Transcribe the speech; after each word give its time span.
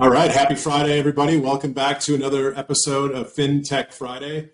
All 0.00 0.08
right. 0.08 0.30
Happy 0.30 0.54
Friday, 0.54 0.98
everybody. 0.98 1.36
Welcome 1.36 1.74
back 1.74 2.00
to 2.00 2.14
another 2.14 2.56
episode 2.56 3.12
of 3.12 3.34
FinTech 3.34 3.92
Friday. 3.92 4.48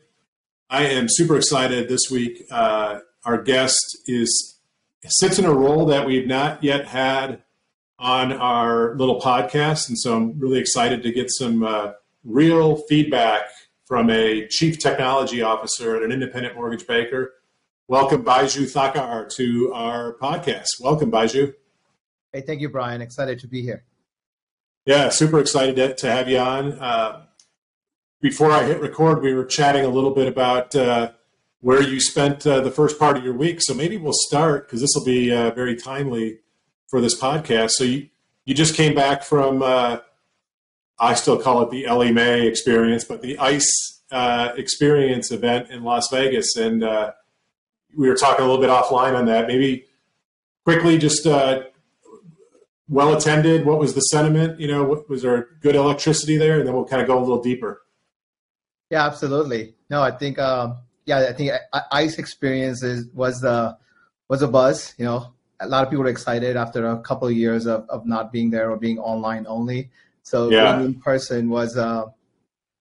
I 0.69 0.87
am 0.87 1.07
super 1.09 1.37
excited 1.37 1.89
this 1.89 2.11
week. 2.11 2.43
Uh, 2.51 2.99
our 3.25 3.41
guest 3.41 3.79
is 4.07 4.59
sits 5.07 5.39
in 5.39 5.45
a 5.45 5.55
role 5.55 5.87
that 5.87 6.05
we've 6.05 6.27
not 6.27 6.65
yet 6.65 6.89
had 6.89 7.45
on 7.97 8.33
our 8.33 8.97
little 8.97 9.21
podcast. 9.21 9.89
And 9.89 9.97
so 9.97 10.17
I'm 10.17 10.37
really 10.37 10.59
excited 10.59 11.05
to 11.05 11.13
get 11.13 11.31
some 11.31 11.63
uh, 11.63 11.93
real 12.25 12.79
feedback 12.89 13.43
from 13.85 14.11
a 14.11 14.49
chief 14.49 14.81
technology 14.81 15.43
officer 15.43 15.95
at 15.95 16.03
an 16.03 16.11
independent 16.11 16.57
mortgage 16.57 16.89
banker. 16.89 17.35
Welcome, 17.87 18.25
Baiju 18.25 18.65
Thakar, 18.65 19.33
to 19.37 19.73
our 19.73 20.17
podcast. 20.21 20.67
Welcome, 20.81 21.13
Baiju. 21.13 21.55
Hey, 22.33 22.41
thank 22.41 22.61
you, 22.61 22.69
Brian. 22.69 23.01
Excited 23.01 23.39
to 23.39 23.47
be 23.47 23.63
here. 23.63 23.85
Yeah, 24.87 25.09
super 25.09 25.41
excited 25.41 25.75
to, 25.77 25.97
to 25.97 26.07
have 26.09 26.29
you 26.29 26.39
on. 26.39 26.75
Uh, 26.75 27.23
before 28.21 28.53
I 28.53 28.63
hit 28.63 28.81
record, 28.81 29.21
we 29.21 29.35
were 29.35 29.45
chatting 29.45 29.85
a 29.85 29.89
little 29.89 30.13
bit 30.13 30.29
about 30.29 30.77
uh, 30.77 31.11
where 31.61 31.83
you 31.83 31.99
spent 31.99 32.47
uh, 32.47 32.61
the 32.61 32.71
first 32.71 32.97
part 32.97 33.17
of 33.17 33.25
your 33.25 33.35
week. 33.35 33.61
So 33.61 33.75
maybe 33.75 33.97
we'll 33.97 34.13
start 34.13 34.69
because 34.69 34.81
this 34.81 34.93
will 34.95 35.05
be 35.05 35.35
uh, 35.35 35.51
very 35.51 35.75
timely 35.75 36.39
for 36.87 37.01
this 37.01 37.21
podcast. 37.21 37.73
So 37.73 37.83
you, 37.83 38.11
you 38.45 38.55
just 38.55 38.77
came 38.77 38.95
back 38.95 39.25
from, 39.25 39.61
uh, 39.61 39.99
I 41.01 41.15
still 41.15 41.37
call 41.37 41.63
it 41.63 41.73
the 41.73 41.87
Ellie 41.87 42.13
Mae 42.13 42.47
experience, 42.47 43.03
but 43.03 43.23
the 43.23 43.37
ICE 43.41 44.03
uh, 44.13 44.53
experience 44.57 45.33
event 45.33 45.69
in 45.69 45.83
Las 45.83 46.11
Vegas. 46.11 46.57
And 46.57 46.83
we 47.97 48.09
were 48.09 48.15
talking 48.15 48.45
a 48.45 48.49
little 48.49 48.63
bit 48.63 48.71
offline 48.71 49.19
on 49.19 49.27
that. 49.27 49.49
Maybe 49.49 49.87
quickly 50.65 50.97
just 50.97 51.27
well 52.89 53.17
attended? 53.17 53.67
What 53.67 53.79
was 53.79 53.95
the 53.95 54.01
sentiment? 54.01 54.61
You 54.61 54.69
know, 54.69 55.05
was 55.09 55.23
there 55.23 55.49
good 55.61 55.75
electricity 55.75 56.37
there? 56.37 56.59
And 56.59 56.67
then 56.67 56.75
we'll 56.75 56.87
kind 56.87 57.03
of 57.03 57.09
go 57.09 57.19
a 57.19 57.21
little 57.21 57.43
deeper. 57.43 57.83
Yeah, 58.91 59.05
absolutely. 59.07 59.75
No, 59.91 60.03
I 60.03 60.13
think, 60.13 60.39
um, 60.39 60.79
yeah, 61.07 61.27
I 61.29 61.33
think 61.33 61.53
ICE 61.91 62.19
experience 62.19 62.83
is, 62.83 63.09
was 63.13 63.41
the 63.41 63.77
was 64.29 64.43
a 64.43 64.49
buzz. 64.49 64.95
You 64.99 65.05
know, 65.05 65.35
a 65.61 65.69
lot 65.69 65.85
of 65.85 65.91
people 65.91 66.05
were 66.05 66.11
excited 66.11 66.57
after 66.57 66.87
a 66.87 67.01
couple 67.01 67.29
of 67.29 67.35
years 67.35 67.67
of, 67.67 67.89
of 67.89 68.07
not 68.07 68.33
being 68.33 68.51
there 68.51 68.71
or 68.71 68.77
being 68.77 68.99
online 68.99 69.47
only. 69.49 69.91
So 70.23 70.51
yeah. 70.51 70.77
being 70.77 70.87
in 70.87 71.01
person 71.01 71.51
was 71.51 71.77
uh, 71.77 72.07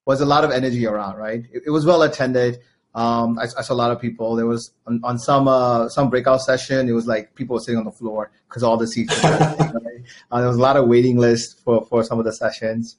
was 0.06 0.22
a 0.22 0.26
lot 0.26 0.44
of 0.44 0.52
energy 0.52 0.86
around. 0.86 1.18
Right, 1.18 1.46
it, 1.52 1.64
it 1.68 1.70
was 1.70 1.86
well 1.86 2.02
attended. 2.02 2.60
Um, 2.96 3.38
I, 3.38 3.44
I, 3.44 3.62
saw 3.62 3.74
a 3.74 3.76
lot 3.76 3.92
of 3.92 4.00
people. 4.00 4.38
There 4.38 4.46
was 4.46 4.72
on, 4.88 5.02
on 5.04 5.20
some 5.20 5.48
uh, 5.48 5.90
some 5.90 6.10
breakout 6.10 6.42
session. 6.42 6.88
It 6.90 6.94
was 6.94 7.08
like 7.08 7.36
people 7.36 7.56
were 7.56 7.60
sitting 7.60 7.78
on 7.78 7.86
the 7.86 7.92
floor 7.92 8.32
because 8.48 8.64
all 8.64 8.78
the 8.78 8.88
seats. 8.88 9.22
Were? 9.22 9.82
uh, 10.32 10.40
there 10.40 10.48
was 10.48 10.58
a 10.58 10.62
lot 10.62 10.78
of 10.78 10.88
waiting 10.88 11.18
lists 11.18 11.60
for 11.64 11.86
for 11.86 12.04
some 12.04 12.20
of 12.20 12.26
the 12.26 12.34
sessions, 12.34 12.98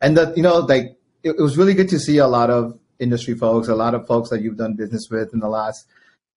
and 0.00 0.16
that 0.16 0.36
you 0.36 0.42
know 0.42 0.58
like 0.58 0.96
it, 1.22 1.30
it, 1.38 1.40
was 1.40 1.56
really 1.56 1.74
good 1.74 1.88
to 1.88 1.98
see 1.98 2.18
a 2.18 2.26
lot 2.26 2.50
of 2.50 2.78
industry 2.98 3.34
folks, 3.34 3.68
a 3.68 3.74
lot 3.74 3.94
of 3.94 4.06
folks 4.06 4.30
that 4.30 4.42
you've 4.42 4.56
done 4.56 4.74
business 4.74 5.08
with 5.10 5.32
in 5.32 5.40
the 5.40 5.48
last 5.48 5.86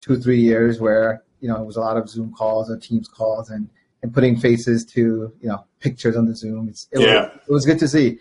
two 0.01 0.17
three 0.17 0.41
years, 0.41 0.79
where 0.79 1.23
you 1.39 1.47
know 1.47 1.61
it 1.61 1.65
was 1.65 1.77
a 1.77 1.81
lot 1.81 1.97
of 1.97 2.09
Zoom 2.09 2.33
calls 2.33 2.69
or 2.69 2.77
Teams 2.77 3.07
calls 3.07 3.49
and 3.49 3.69
and 4.01 4.13
putting 4.13 4.37
faces 4.37 4.85
to 4.85 5.33
you 5.41 5.47
know 5.47 5.65
pictures 5.79 6.15
on 6.15 6.25
the 6.25 6.35
Zoom. 6.35 6.69
It's, 6.69 6.87
it 6.91 7.01
yeah, 7.01 7.21
was, 7.21 7.31
it 7.47 7.51
was 7.51 7.65
good 7.65 7.79
to 7.79 7.87
see. 7.87 8.19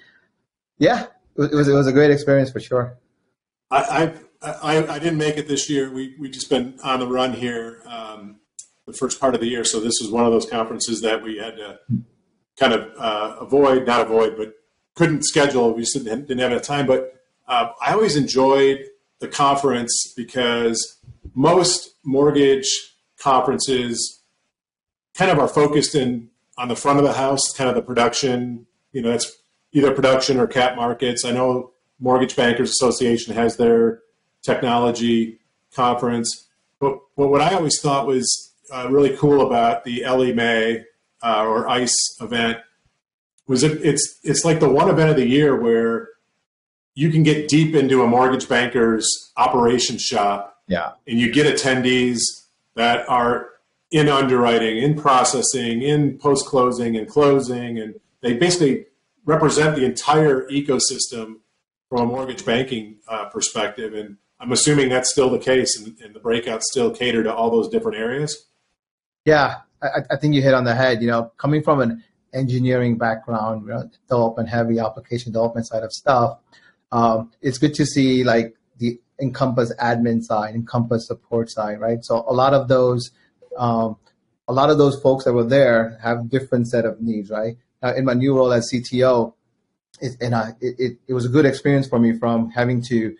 Yeah, 0.78 1.06
it 1.36 1.52
was 1.52 1.68
it 1.68 1.74
was 1.74 1.86
a 1.86 1.92
great 1.92 2.10
experience 2.10 2.50
for 2.50 2.60
sure. 2.60 2.98
I, 3.70 4.12
I, 4.42 4.76
I 4.76 4.98
didn't 4.98 5.18
make 5.18 5.38
it 5.38 5.48
this 5.48 5.70
year. 5.70 5.90
We 5.90 6.14
we 6.18 6.28
just 6.28 6.50
been 6.50 6.78
on 6.84 7.00
the 7.00 7.06
run 7.06 7.32
here 7.32 7.82
um, 7.86 8.40
the 8.86 8.92
first 8.92 9.20
part 9.20 9.34
of 9.34 9.40
the 9.40 9.46
year, 9.46 9.64
so 9.64 9.80
this 9.80 10.00
was 10.00 10.10
one 10.10 10.24
of 10.24 10.32
those 10.32 10.48
conferences 10.48 11.00
that 11.02 11.22
we 11.22 11.38
had 11.38 11.56
to 11.56 11.78
kind 12.58 12.72
of 12.72 12.90
uh, 12.98 13.36
avoid, 13.40 13.86
not 13.86 14.00
avoid, 14.00 14.36
but 14.36 14.54
couldn't 14.94 15.24
schedule. 15.24 15.72
We 15.72 15.84
didn't, 15.84 16.26
didn't 16.26 16.38
have 16.38 16.52
enough 16.52 16.62
time. 16.62 16.86
But 16.86 17.22
uh, 17.48 17.68
I 17.80 17.92
always 17.92 18.16
enjoyed 18.16 18.86
the 19.20 19.28
conference 19.28 20.12
because 20.16 20.98
most 21.34 21.94
mortgage 22.04 22.68
conferences 23.18 24.20
kind 25.14 25.30
of 25.30 25.38
are 25.38 25.48
focused 25.48 25.94
in 25.94 26.28
on 26.58 26.68
the 26.68 26.76
front 26.76 26.98
of 26.98 27.04
the 27.04 27.12
house, 27.12 27.52
kind 27.52 27.70
of 27.70 27.76
the 27.76 27.82
production. 27.82 28.66
You 28.92 29.02
know, 29.02 29.10
that's 29.10 29.32
either 29.72 29.92
production 29.92 30.38
or 30.38 30.46
cap 30.46 30.76
markets. 30.76 31.24
I 31.24 31.30
know 31.30 31.72
Mortgage 31.98 32.36
Bankers 32.36 32.70
Association 32.70 33.34
has 33.34 33.56
their 33.56 34.00
technology 34.42 35.38
conference. 35.74 36.48
But, 36.78 36.98
but 37.16 37.28
what 37.28 37.40
I 37.40 37.54
always 37.54 37.80
thought 37.80 38.06
was 38.06 38.51
uh, 38.72 38.88
really 38.90 39.16
cool 39.16 39.46
about 39.46 39.84
the 39.84 40.02
Ellie 40.02 40.32
uh, 41.22 41.44
or 41.44 41.68
ICE 41.68 41.94
event 42.20 42.58
was 43.46 43.62
it, 43.62 43.84
it's 43.84 44.18
it's 44.24 44.44
like 44.44 44.60
the 44.60 44.68
one 44.68 44.88
event 44.88 45.10
of 45.10 45.16
the 45.16 45.28
year 45.28 45.60
where 45.60 46.08
you 46.94 47.10
can 47.10 47.22
get 47.22 47.48
deep 47.48 47.74
into 47.74 48.02
a 48.02 48.06
mortgage 48.06 48.48
banker's 48.48 49.32
operation 49.36 49.98
shop. 49.98 50.62
Yeah. 50.68 50.92
And 51.06 51.18
you 51.18 51.32
get 51.32 51.52
attendees 51.52 52.20
that 52.74 53.08
are 53.08 53.50
in 53.90 54.08
underwriting, 54.08 54.78
in 54.78 54.94
processing, 54.94 55.82
in 55.82 56.18
post 56.18 56.46
closing 56.46 56.96
and 56.96 57.08
closing, 57.08 57.78
and 57.78 58.00
they 58.20 58.34
basically 58.34 58.86
represent 59.24 59.76
the 59.76 59.84
entire 59.84 60.48
ecosystem 60.48 61.36
from 61.88 62.00
a 62.00 62.06
mortgage 62.06 62.44
banking 62.44 62.96
uh, 63.06 63.26
perspective. 63.26 63.92
And 63.94 64.16
I'm 64.40 64.52
assuming 64.52 64.88
that's 64.88 65.10
still 65.10 65.28
the 65.30 65.38
case, 65.38 65.78
and, 65.78 65.96
and 66.00 66.14
the 66.14 66.20
breakouts 66.20 66.62
still 66.62 66.90
cater 66.90 67.22
to 67.22 67.34
all 67.34 67.50
those 67.50 67.68
different 67.68 67.98
areas. 67.98 68.46
Yeah, 69.24 69.56
I, 69.82 70.00
I, 70.10 70.16
think 70.16 70.34
you 70.34 70.42
hit 70.42 70.54
on 70.54 70.64
the 70.64 70.74
head. 70.74 71.00
You 71.00 71.08
know, 71.08 71.32
coming 71.36 71.62
from 71.62 71.80
an 71.80 72.02
engineering 72.34 72.98
background, 72.98 73.62
you 73.66 73.72
know, 73.72 73.90
development 74.08 74.48
heavy 74.48 74.78
application 74.78 75.32
development 75.32 75.66
side 75.66 75.82
of 75.82 75.92
stuff, 75.92 76.38
um, 76.90 77.30
it's 77.40 77.58
good 77.58 77.74
to 77.74 77.86
see 77.86 78.24
like 78.24 78.54
the 78.78 79.00
Encompass 79.20 79.72
admin 79.80 80.22
side, 80.22 80.54
Encompass 80.54 81.06
support 81.06 81.50
side, 81.50 81.80
right? 81.80 82.04
So 82.04 82.24
a 82.26 82.32
lot 82.32 82.54
of 82.54 82.68
those, 82.68 83.10
um, 83.56 83.96
a 84.48 84.52
lot 84.52 84.70
of 84.70 84.78
those 84.78 85.00
folks 85.00 85.24
that 85.24 85.32
were 85.32 85.44
there 85.44 85.98
have 86.02 86.28
different 86.28 86.68
set 86.68 86.84
of 86.84 87.00
needs, 87.00 87.30
right? 87.30 87.56
Now, 87.82 87.94
in 87.94 88.04
my 88.04 88.14
new 88.14 88.36
role 88.36 88.52
as 88.52 88.70
CTO, 88.72 89.34
it, 90.00 90.16
and 90.20 90.34
I, 90.34 90.50
it, 90.60 90.98
it 91.06 91.12
was 91.14 91.26
a 91.26 91.28
good 91.28 91.46
experience 91.46 91.86
for 91.86 91.98
me 91.98 92.18
from 92.18 92.50
having 92.50 92.82
to 92.88 93.16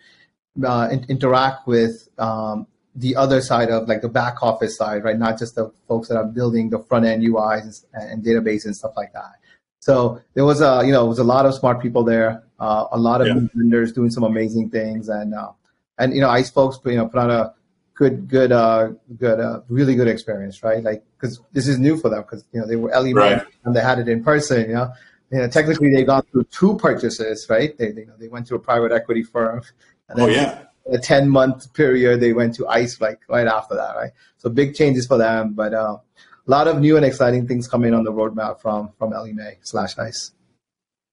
uh, 0.65 0.89
in, 0.91 1.05
interact 1.09 1.67
with 1.67 2.09
um, 2.17 2.67
the 2.95 3.15
other 3.15 3.41
side 3.41 3.69
of 3.69 3.87
like 3.87 4.01
the 4.01 4.09
back 4.09 4.43
office 4.43 4.77
side, 4.77 5.03
right? 5.03 5.17
Not 5.17 5.39
just 5.39 5.55
the 5.55 5.71
folks 5.87 6.07
that 6.09 6.17
are 6.17 6.25
building 6.25 6.69
the 6.69 6.79
front 6.79 7.05
end 7.05 7.23
UIs 7.23 7.85
and, 7.93 8.11
and 8.11 8.23
database 8.23 8.65
and 8.65 8.75
stuff 8.75 8.93
like 8.95 9.13
that. 9.13 9.33
So 9.79 10.21
there 10.33 10.45
was 10.45 10.61
a, 10.61 10.83
you 10.85 10.91
know, 10.91 11.05
it 11.05 11.09
was 11.09 11.19
a 11.19 11.23
lot 11.23 11.45
of 11.45 11.53
smart 11.55 11.81
people 11.81 12.03
there, 12.03 12.43
uh, 12.59 12.85
a 12.91 12.97
lot 12.97 13.21
of 13.21 13.27
yeah. 13.27 13.47
vendors 13.53 13.91
doing 13.91 14.11
some 14.11 14.23
amazing 14.23 14.69
things, 14.69 15.09
and 15.09 15.33
uh, 15.33 15.51
and 15.97 16.13
you 16.13 16.21
know, 16.21 16.29
ICE 16.29 16.49
folks, 16.49 16.79
you 16.85 16.95
know, 16.95 17.07
put 17.07 17.19
on 17.19 17.31
a 17.31 17.53
good, 17.95 18.29
good, 18.29 18.51
uh, 18.51 18.89
good, 19.17 19.39
uh, 19.39 19.61
really 19.67 19.95
good 19.95 20.07
experience, 20.07 20.63
right? 20.63 20.81
Like, 20.81 21.03
because 21.19 21.41
this 21.51 21.67
is 21.67 21.79
new 21.79 21.97
for 21.97 22.09
them, 22.09 22.21
because 22.21 22.45
you 22.53 22.61
know 22.61 22.67
they 22.67 22.77
were 22.77 22.91
Ellie 22.91 23.13
right. 23.13 23.43
and 23.65 23.75
they 23.75 23.81
had 23.81 23.99
it 23.99 24.07
in 24.07 24.23
person, 24.23 24.61
you 24.61 24.75
know 24.75 24.93
you 25.33 25.39
know, 25.39 25.47
technically 25.47 25.91
they've 25.91 26.05
gone 26.05 26.21
through 26.31 26.43
two 26.45 26.77
purchases, 26.77 27.47
right? 27.49 27.75
They, 27.75 27.91
they, 27.91 28.01
you 28.01 28.07
know, 28.07 28.13
they 28.19 28.27
went 28.27 28.45
to 28.47 28.55
a 28.55 28.59
private 28.59 28.91
equity 28.91 29.23
firm. 29.23 29.63
And 30.07 30.19
then 30.19 30.29
oh, 30.29 30.31
yeah. 30.31 30.63
A 30.91 30.97
10 30.97 31.29
month 31.29 31.73
period, 31.73 32.19
they 32.19 32.33
went 32.33 32.55
to 32.55 32.67
ICE 32.67 32.99
like 32.99 33.19
right 33.29 33.47
after 33.47 33.75
that, 33.75 33.95
right? 33.95 34.11
So 34.37 34.49
big 34.49 34.75
changes 34.75 35.07
for 35.07 35.17
them, 35.17 35.53
but 35.53 35.73
uh, 35.73 35.97
a 36.45 36.51
lot 36.51 36.67
of 36.67 36.79
new 36.79 36.97
and 36.97 37.05
exciting 37.05 37.47
things 37.47 37.67
coming 37.67 37.93
on 37.93 38.03
the 38.03 38.11
roadmap 38.11 38.59
from 38.59 38.91
from 38.97 39.11
Mae 39.11 39.59
slash 39.61 39.97
ICE. 39.97 40.31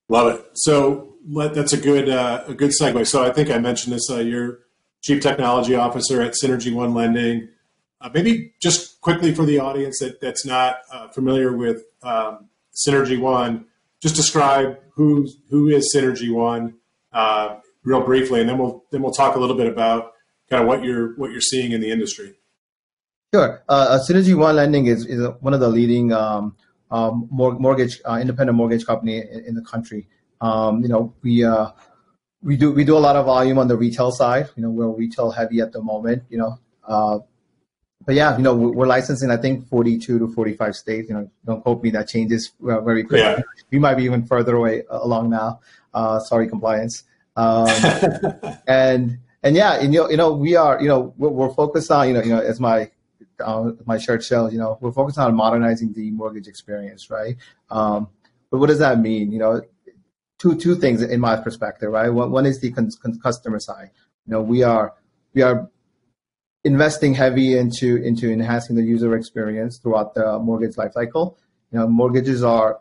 Love 0.08 0.34
it. 0.34 0.44
So 0.54 1.14
that's 1.54 1.72
a 1.72 1.76
good 1.76 2.08
uh, 2.08 2.44
a 2.48 2.54
good 2.54 2.72
segue. 2.72 3.06
So 3.06 3.24
I 3.24 3.30
think 3.30 3.50
I 3.50 3.58
mentioned 3.58 3.94
this. 3.94 4.10
Uh, 4.10 4.16
you're 4.16 4.60
chief 5.02 5.22
technology 5.22 5.74
officer 5.74 6.20
at 6.20 6.34
Synergy 6.42 6.74
One 6.74 6.94
Lending. 6.94 7.48
Uh, 8.00 8.10
maybe 8.12 8.54
just 8.60 9.00
quickly 9.00 9.34
for 9.34 9.44
the 9.44 9.58
audience 9.58 9.98
that, 10.00 10.20
that's 10.20 10.44
not 10.44 10.78
uh, 10.92 11.08
familiar 11.08 11.54
with 11.54 11.84
um, 12.02 12.48
Synergy 12.74 13.20
One, 13.20 13.66
just 14.00 14.16
describe 14.16 14.78
who 14.94 15.28
who 15.50 15.68
is 15.68 15.92
Synergy 15.94 16.32
One, 16.32 16.76
uh, 17.12 17.56
real 17.84 18.02
briefly, 18.02 18.40
and 18.40 18.48
then 18.48 18.58
we'll 18.58 18.84
then 18.90 19.02
we'll 19.02 19.12
talk 19.12 19.36
a 19.36 19.38
little 19.38 19.56
bit 19.56 19.66
about 19.66 20.12
kind 20.48 20.62
of 20.62 20.68
what 20.68 20.82
you're 20.82 21.14
what 21.16 21.30
you're 21.30 21.40
seeing 21.40 21.72
in 21.72 21.80
the 21.80 21.90
industry. 21.90 22.34
Sure. 23.32 23.62
Uh, 23.68 23.98
Synergy 24.08 24.36
One 24.36 24.56
Lending 24.56 24.86
is, 24.86 25.06
is 25.06 25.28
one 25.40 25.54
of 25.54 25.60
the 25.60 25.68
leading 25.68 26.12
um, 26.12 26.56
um, 26.90 27.28
mortgage 27.30 28.00
uh, 28.04 28.18
independent 28.20 28.56
mortgage 28.56 28.84
company 28.84 29.18
in, 29.18 29.44
in 29.46 29.54
the 29.54 29.62
country. 29.62 30.08
Um, 30.40 30.82
you 30.82 30.88
know, 30.88 31.14
we 31.22 31.44
uh, 31.44 31.70
we 32.42 32.56
do 32.56 32.72
we 32.72 32.84
do 32.84 32.96
a 32.96 32.98
lot 32.98 33.16
of 33.16 33.26
volume 33.26 33.58
on 33.58 33.68
the 33.68 33.76
retail 33.76 34.10
side. 34.10 34.48
You 34.56 34.62
know, 34.62 34.70
we're 34.70 34.88
retail 34.88 35.30
heavy 35.30 35.60
at 35.60 35.72
the 35.72 35.82
moment. 35.82 36.24
You 36.28 36.38
know, 36.38 36.58
uh, 36.84 37.18
but 38.04 38.14
yeah, 38.14 38.36
you 38.36 38.42
know, 38.42 38.54
we're 38.54 38.86
licensing, 38.86 39.30
I 39.30 39.36
think, 39.36 39.68
42 39.68 40.18
to 40.18 40.28
45 40.28 40.74
states. 40.74 41.08
You 41.08 41.14
know, 41.14 41.30
don't 41.44 41.62
quote 41.62 41.82
me, 41.82 41.90
that 41.90 42.08
changes 42.08 42.52
uh, 42.62 42.80
very 42.80 43.04
quickly. 43.04 43.20
Yeah. 43.20 43.42
We 43.70 43.78
might 43.78 43.94
be 43.96 44.04
even 44.04 44.26
further 44.26 44.56
away 44.56 44.84
uh, 44.90 45.00
along 45.02 45.30
now. 45.30 45.60
Uh, 45.92 46.18
sorry, 46.20 46.48
compliance. 46.48 47.04
Um, 47.36 47.68
and 48.66 49.18
and 49.42 49.56
yeah, 49.56 49.74
and, 49.80 49.94
you 49.94 50.00
know, 50.00 50.10
you 50.10 50.16
know, 50.16 50.32
we 50.32 50.56
are, 50.56 50.80
you 50.80 50.88
know, 50.88 51.14
we're, 51.16 51.30
we're 51.30 51.54
focused 51.54 51.90
on, 51.90 52.08
you 52.08 52.14
know, 52.14 52.22
you 52.22 52.30
know, 52.30 52.40
as 52.40 52.60
my 52.60 52.90
uh, 53.40 53.72
my 53.86 53.98
shirt 53.98 54.22
shows, 54.22 54.52
you 54.52 54.58
know, 54.58 54.78
we're 54.80 54.92
focused 54.92 55.18
on 55.18 55.34
modernizing 55.34 55.92
the 55.94 56.10
mortgage 56.10 56.46
experience, 56.46 57.10
right? 57.10 57.36
Um, 57.70 58.08
but 58.50 58.58
what 58.58 58.66
does 58.66 58.80
that 58.80 59.00
mean? 59.00 59.32
You 59.32 59.38
know, 59.38 59.62
two 60.38 60.56
two 60.56 60.74
things 60.76 61.02
in 61.02 61.20
my 61.20 61.36
perspective, 61.36 61.90
right? 61.90 62.08
One, 62.08 62.30
one 62.30 62.46
is 62.46 62.60
the 62.60 62.72
con- 62.72 62.90
con- 63.02 63.18
customer 63.20 63.60
side. 63.60 63.90
You 64.26 64.32
know, 64.32 64.42
we 64.42 64.62
are 64.62 64.94
we 65.34 65.42
are 65.42 65.70
investing 66.64 67.14
heavy 67.14 67.56
into 67.56 67.96
into 67.96 68.30
enhancing 68.30 68.76
the 68.76 68.82
user 68.82 69.14
experience 69.14 69.78
throughout 69.78 70.14
the 70.14 70.38
mortgage 70.38 70.76
lifecycle. 70.76 71.36
You 71.72 71.78
know, 71.78 71.88
mortgages 71.88 72.42
are 72.42 72.80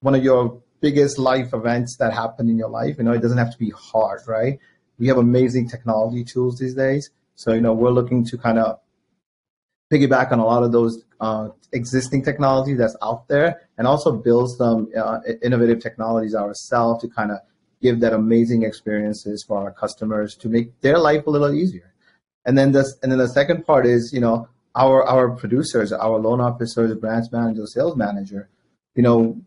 one 0.00 0.14
of 0.14 0.22
your 0.24 0.62
biggest 0.86 1.18
life 1.18 1.50
events 1.60 1.96
that 2.00 2.12
happen 2.12 2.44
in 2.52 2.56
your 2.62 2.72
life. 2.80 2.94
You 2.98 3.04
know, 3.04 3.12
it 3.18 3.22
doesn't 3.24 3.42
have 3.44 3.52
to 3.56 3.58
be 3.66 3.70
hard, 3.70 4.20
right? 4.26 4.58
We 4.98 5.06
have 5.10 5.18
amazing 5.28 5.68
technology 5.74 6.24
tools 6.32 6.58
these 6.58 6.74
days. 6.74 7.10
So, 7.36 7.54
you 7.56 7.62
know, 7.64 7.72
we're 7.72 7.96
looking 7.98 8.24
to 8.26 8.34
kind 8.46 8.58
of 8.58 8.78
piggyback 9.90 10.30
on 10.30 10.40
a 10.40 10.44
lot 10.44 10.62
of 10.62 10.72
those 10.72 11.02
uh, 11.20 11.48
existing 11.72 12.22
technology 12.22 12.74
that's 12.74 12.96
out 13.02 13.28
there 13.28 13.48
and 13.78 13.86
also 13.86 14.12
build 14.12 14.46
some 14.58 14.90
uh, 15.02 15.20
innovative 15.42 15.80
technologies 15.80 16.34
ourselves 16.34 17.02
to 17.02 17.08
kind 17.08 17.30
of 17.30 17.38
give 17.80 18.00
that 18.00 18.12
amazing 18.12 18.62
experiences 18.62 19.44
for 19.46 19.56
our 19.62 19.72
customers 19.72 20.36
to 20.36 20.48
make 20.48 20.68
their 20.82 20.98
life 20.98 21.26
a 21.26 21.30
little 21.30 21.52
easier. 21.52 21.92
And 22.44 22.58
then 22.58 22.72
this, 22.72 22.88
and 23.02 23.10
then 23.10 23.18
the 23.18 23.28
second 23.40 23.64
part 23.64 23.86
is, 23.86 24.12
you 24.12 24.20
know, 24.20 24.48
our 24.74 24.98
our 25.14 25.26
producers, 25.30 25.92
our 25.92 26.18
loan 26.26 26.40
officers, 26.40 26.94
branch 26.96 27.26
manager, 27.32 27.64
sales 27.66 27.96
manager, 27.96 28.48
you 28.96 29.02
know, 29.02 29.40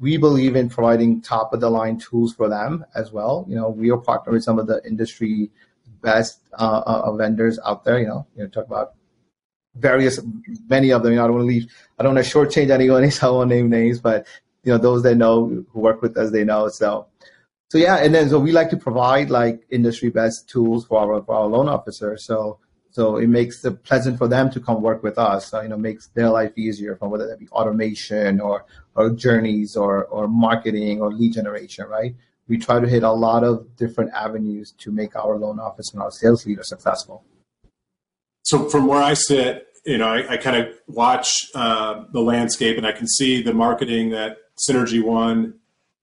we 0.00 0.16
believe 0.16 0.56
in 0.56 0.68
providing 0.68 1.20
top 1.20 1.52
of 1.52 1.60
the 1.60 1.70
line 1.70 1.98
tools 1.98 2.34
for 2.34 2.48
them 2.48 2.84
as 2.94 3.12
well. 3.12 3.44
You 3.48 3.56
know, 3.56 3.68
we 3.68 3.90
are 3.90 3.96
partnered 3.96 4.34
with 4.34 4.44
some 4.44 4.58
of 4.58 4.66
the 4.66 4.80
industry 4.86 5.50
best 6.02 6.40
uh, 6.58 6.82
uh, 6.86 7.12
vendors 7.16 7.58
out 7.64 7.84
there. 7.84 7.98
You 7.98 8.06
know, 8.06 8.26
you 8.36 8.42
know, 8.42 8.48
talk 8.48 8.66
about 8.66 8.94
various, 9.76 10.20
many 10.68 10.90
of 10.90 11.02
them. 11.02 11.12
You 11.12 11.18
know, 11.18 11.24
I 11.24 11.26
don't 11.28 11.36
want 11.36 11.48
to 11.48 11.54
leave, 11.54 11.72
I 11.98 12.02
don't 12.02 12.14
want 12.14 12.26
to 12.26 12.32
shortchange 12.32 12.70
anyone, 12.70 13.10
so 13.10 13.28
I 13.28 13.30
won't 13.30 13.50
name 13.50 13.70
names, 13.70 13.98
but 13.98 14.26
you 14.62 14.72
know, 14.72 14.78
those 14.78 15.02
that 15.02 15.16
know 15.16 15.64
who 15.72 15.80
work 15.80 16.00
with 16.02 16.16
us, 16.16 16.30
they 16.30 16.44
know. 16.44 16.68
So, 16.68 17.06
so 17.70 17.78
yeah, 17.78 17.96
and 17.96 18.14
then 18.14 18.28
so 18.28 18.38
we 18.38 18.52
like 18.52 18.70
to 18.70 18.76
provide 18.76 19.30
like 19.30 19.60
industry 19.70 20.10
best 20.10 20.48
tools 20.48 20.86
for 20.86 20.98
our 20.98 21.22
for 21.22 21.34
our 21.34 21.46
loan 21.46 21.68
officers. 21.68 22.24
So 22.24 22.58
so 22.94 23.16
it 23.16 23.26
makes 23.26 23.64
it 23.64 23.82
pleasant 23.82 24.18
for 24.18 24.28
them 24.28 24.50
to 24.50 24.60
come 24.60 24.80
work 24.80 25.02
with 25.02 25.18
us. 25.18 25.48
So, 25.48 25.60
you 25.60 25.68
know, 25.68 25.76
makes 25.76 26.06
their 26.14 26.30
life 26.30 26.56
easier 26.56 26.94
from 26.94 27.10
whether 27.10 27.26
that 27.26 27.40
be 27.40 27.48
automation 27.48 28.40
or 28.40 28.66
or 28.94 29.10
journeys 29.10 29.74
or 29.74 30.04
or 30.04 30.28
marketing 30.28 31.00
or 31.00 31.12
lead 31.12 31.32
generation, 31.32 31.86
right? 31.88 32.14
We 32.46 32.56
try 32.56 32.78
to 32.78 32.86
hit 32.86 33.02
a 33.02 33.10
lot 33.10 33.42
of 33.42 33.74
different 33.74 34.12
avenues 34.12 34.72
to 34.78 34.92
make 34.92 35.16
our 35.16 35.36
loan 35.36 35.58
office 35.58 35.92
and 35.92 36.00
our 36.00 36.12
sales 36.12 36.46
leader 36.46 36.62
successful. 36.62 37.24
So 38.44 38.68
from 38.68 38.86
where 38.86 39.02
I 39.02 39.14
sit, 39.14 39.66
you 39.84 39.98
know, 39.98 40.06
I, 40.06 40.34
I 40.34 40.36
kind 40.36 40.56
of 40.56 40.68
watch 40.86 41.32
uh, 41.56 42.04
the 42.12 42.20
landscape 42.20 42.76
and 42.76 42.86
I 42.86 42.92
can 42.92 43.08
see 43.08 43.42
the 43.42 43.54
marketing 43.54 44.10
that 44.10 44.36
Synergy 44.56 45.02
One 45.02 45.54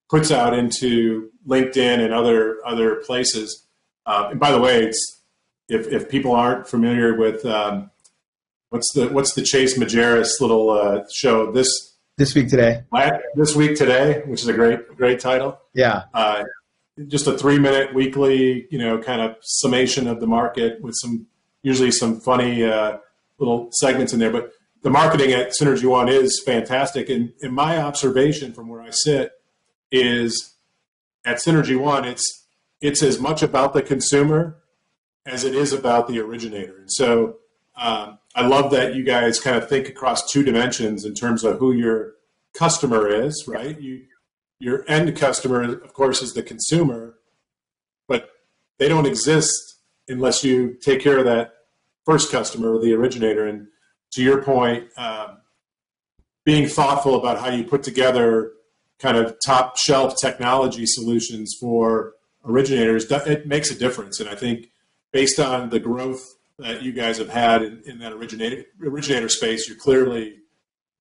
puts 0.10 0.30
out 0.30 0.54
into 0.54 1.30
LinkedIn 1.48 2.04
and 2.04 2.14
other 2.14 2.58
other 2.66 2.96
places. 2.96 3.66
Uh, 4.06 4.28
and 4.32 4.42
by 4.42 4.52
the 4.52 4.60
way, 4.60 4.84
it's 4.84 5.21
if, 5.70 5.88
if 5.88 6.10
people 6.10 6.34
aren't 6.34 6.68
familiar 6.68 7.16
with 7.16 7.46
um, 7.46 7.92
what's 8.70 8.92
the 8.94 9.08
what's 9.10 9.34
the 9.34 9.42
Chase 9.42 9.78
Majerus 9.78 10.42
little 10.42 10.70
uh, 10.70 11.04
show 11.14 11.52
this 11.52 11.96
this 12.18 12.36
week 12.36 12.50
today 12.50 12.84
this 13.36 13.56
week 13.56 13.78
today, 13.78 14.22
which 14.26 14.42
is 14.42 14.48
a 14.48 14.54
great 14.54 14.96
great 14.98 15.20
title. 15.20 15.60
Yeah, 15.74 16.04
uh, 16.14 16.44
just 17.08 17.28
a 17.28 17.38
three 17.38 17.60
minute 17.60 17.94
weekly, 17.94 18.68
you 18.70 18.80
know, 18.80 18.98
kind 18.98 19.22
of 19.22 19.38
summation 19.42 20.08
of 20.08 20.20
the 20.20 20.28
market 20.28 20.82
with 20.82 20.96
some 20.96 21.28
usually 21.62 21.92
some 21.92 22.20
funny 22.20 22.64
uh, 22.64 22.98
little 23.38 23.70
segments 23.72 24.14
in 24.14 24.20
there. 24.20 24.32
But 24.32 24.52
the 24.82 24.90
marketing 24.90 25.32
at 25.32 25.50
Synergy 25.50 25.86
One 25.86 26.10
is 26.10 26.42
fantastic, 26.44 27.10
and, 27.10 27.34
and 27.42 27.54
my 27.54 27.78
observation 27.78 28.54
from 28.54 28.68
where 28.68 28.82
I 28.82 28.90
sit 28.90 29.32
is 29.92 30.56
at 31.26 31.38
Synergy 31.38 31.80
One, 31.80 32.06
it's 32.06 32.46
it's 32.82 33.04
as 33.04 33.20
much 33.20 33.44
about 33.44 33.74
the 33.74 33.82
consumer 33.82 34.61
as 35.26 35.44
it 35.44 35.56
is 35.56 35.74
about 35.74 36.08
the 36.08 36.20
originator. 36.20 36.78
And 36.78 36.92
so 36.92 37.38
um, 37.76 38.20
I 38.36 38.46
love 38.46 38.72
that 38.72 38.96
you 38.96 39.04
guys 39.04 39.40
kind 39.40 39.56
of 39.56 39.68
think 39.70 39.88
across 39.88 40.32
two 40.32 40.44
dimensions 40.44 41.06
in 41.06 41.14
terms 41.14 41.44
of 41.44 41.60
who 41.60 41.72
your 41.72 42.14
customer 42.54 43.08
is, 43.08 43.46
right? 43.48 43.80
You, 43.80 44.06
your 44.60 44.84
end 44.88 45.16
customer, 45.18 45.64
of 45.64 45.94
course, 45.94 46.22
is 46.22 46.34
the 46.34 46.44
consumer, 46.44 47.16
but 48.08 48.30
they 48.78 48.88
don't 48.88 49.06
exist 49.06 49.80
unless 50.08 50.44
you 50.44 50.76
take 50.82 51.02
care 51.02 51.18
of 51.18 51.26
that 51.26 51.54
first 52.06 52.32
customer, 52.32 52.78
the 52.80 52.94
originator. 52.94 53.46
And 53.48 53.68
to 54.12 54.22
your 54.22 54.44
point, 54.44 54.90
um, 54.98 55.38
being 56.44 56.68
thoughtful 56.68 57.16
about 57.16 57.40
how 57.40 57.50
you 57.50 57.64
put 57.64 57.84
together 57.84 58.54
kind 59.00 59.18
of 59.18 59.36
top 59.44 59.78
shelf 59.78 60.16
technology 60.20 60.86
solutions 60.86 61.56
for 61.60 62.14
originators, 62.46 63.10
it 63.12 63.48
makes 63.48 63.72
a 63.72 63.76
difference. 63.78 64.20
And 64.20 64.30
I 64.30 64.36
think 64.36 64.72
based 65.12 65.40
on 65.40 65.70
the 65.70 65.80
growth 65.80 66.38
that 66.60 66.82
you 66.84 66.92
guys 66.92 67.18
have 67.18 67.30
had 67.30 67.64
in, 67.64 67.82
in 67.86 68.00
that 68.00 68.14
originator 68.14 68.64
originator 68.82 69.30
space, 69.30 69.68
you're 69.68 69.78
clearly 69.78 70.38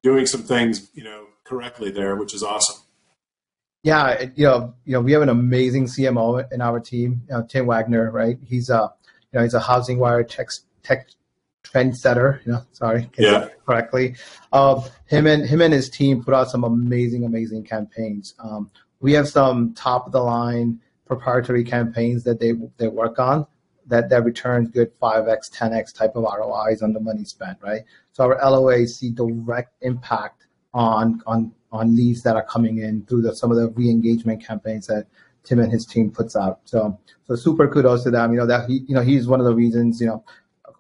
doing 0.03 0.27
some 0.27 0.43
things, 0.43 0.91
you 0.95 1.05
know, 1.05 1.27
correctly 1.45 1.91
there, 1.91 2.17
which 2.17 2.35
is 2.35 2.43
awesome. 2.43 2.77
Yeah, 3.83 4.27
you 4.35 4.45
know, 4.45 4.75
you 4.85 4.93
know, 4.93 5.01
we 5.01 5.13
have 5.13 5.23
an 5.23 5.29
amazing 5.31 5.87
CMO 5.87 6.51
in 6.53 6.61
our 6.61 6.81
team, 6.81 7.23
you 7.29 7.35
know, 7.35 7.47
Tim 7.47 7.67
Wagner, 7.67 8.11
right? 8.11 8.39
He's 8.45 8.69
a, 8.69 8.93
you 9.33 9.39
know, 9.39 9.43
he's 9.43 9.55
a 9.55 9.61
HousingWire 9.61 10.29
tech 10.29 10.49
tech 10.83 11.09
trendsetter. 11.63 12.45
You 12.45 12.53
know, 12.53 12.63
sorry, 12.73 13.09
yeah, 13.19 13.49
correctly. 13.67 14.17
Um, 14.53 14.83
him 15.07 15.27
and 15.27 15.47
him 15.47 15.63
and 15.63 15.73
his 15.73 15.89
team 15.89 16.23
put 16.23 16.35
out 16.35 16.51
some 16.51 16.65
amazing, 16.65 17.25
amazing 17.25 17.65
campaigns. 17.65 18.35
Um, 18.39 18.71
we 19.01 19.13
have 19.15 19.29
some 19.29 19.73
top 19.75 20.07
of 20.07 20.13
the 20.13 20.21
line 20.21 20.81
proprietary 21.07 21.65
campaigns 21.65 22.23
that 22.25 22.39
they 22.39 22.53
they 22.77 22.89
work 22.89 23.19
on 23.19 23.47
that 23.91 24.09
that 24.09 24.25
returns 24.25 24.71
good 24.71 24.99
5x, 24.99 25.51
10x 25.55 25.95
type 25.95 26.17
of 26.17 26.23
ROIs 26.23 26.83
on 26.83 26.93
the 26.93 27.01
money 27.01 27.25
spent, 27.25 27.59
right? 27.61 27.83
So 28.13 28.25
our 28.25 28.39
LOAs 28.41 28.91
see 28.91 29.11
direct 29.11 29.75
impact 29.83 30.47
on 30.73 31.23
on 31.27 31.53
on 31.73 31.95
leads 31.95 32.23
that 32.23 32.37
are 32.37 32.45
coming 32.45 32.79
in 32.79 33.05
through 33.07 33.23
the, 33.23 33.35
some 33.35 33.51
of 33.51 33.57
the 33.57 33.69
re-engagement 33.71 34.45
campaigns 34.45 34.87
that 34.89 35.07
Tim 35.45 35.61
and 35.61 35.71
his 35.71 35.87
team 35.87 36.11
puts 36.11 36.37
out. 36.37 36.61
So 36.65 36.99
so 37.25 37.37
super 37.37 37.69
kudos 37.69 38.05
to 38.05 38.11
them. 38.11 38.33
You 38.33 38.39
know 38.39 38.47
that 38.47 38.69
he 38.69 38.85
you 38.89 38.95
know 38.95 39.03
he's 39.03 39.27
one 39.27 39.41
of 39.41 39.47
the 39.47 39.55
reasons 39.55 40.01
you 40.01 40.07
know 40.07 40.25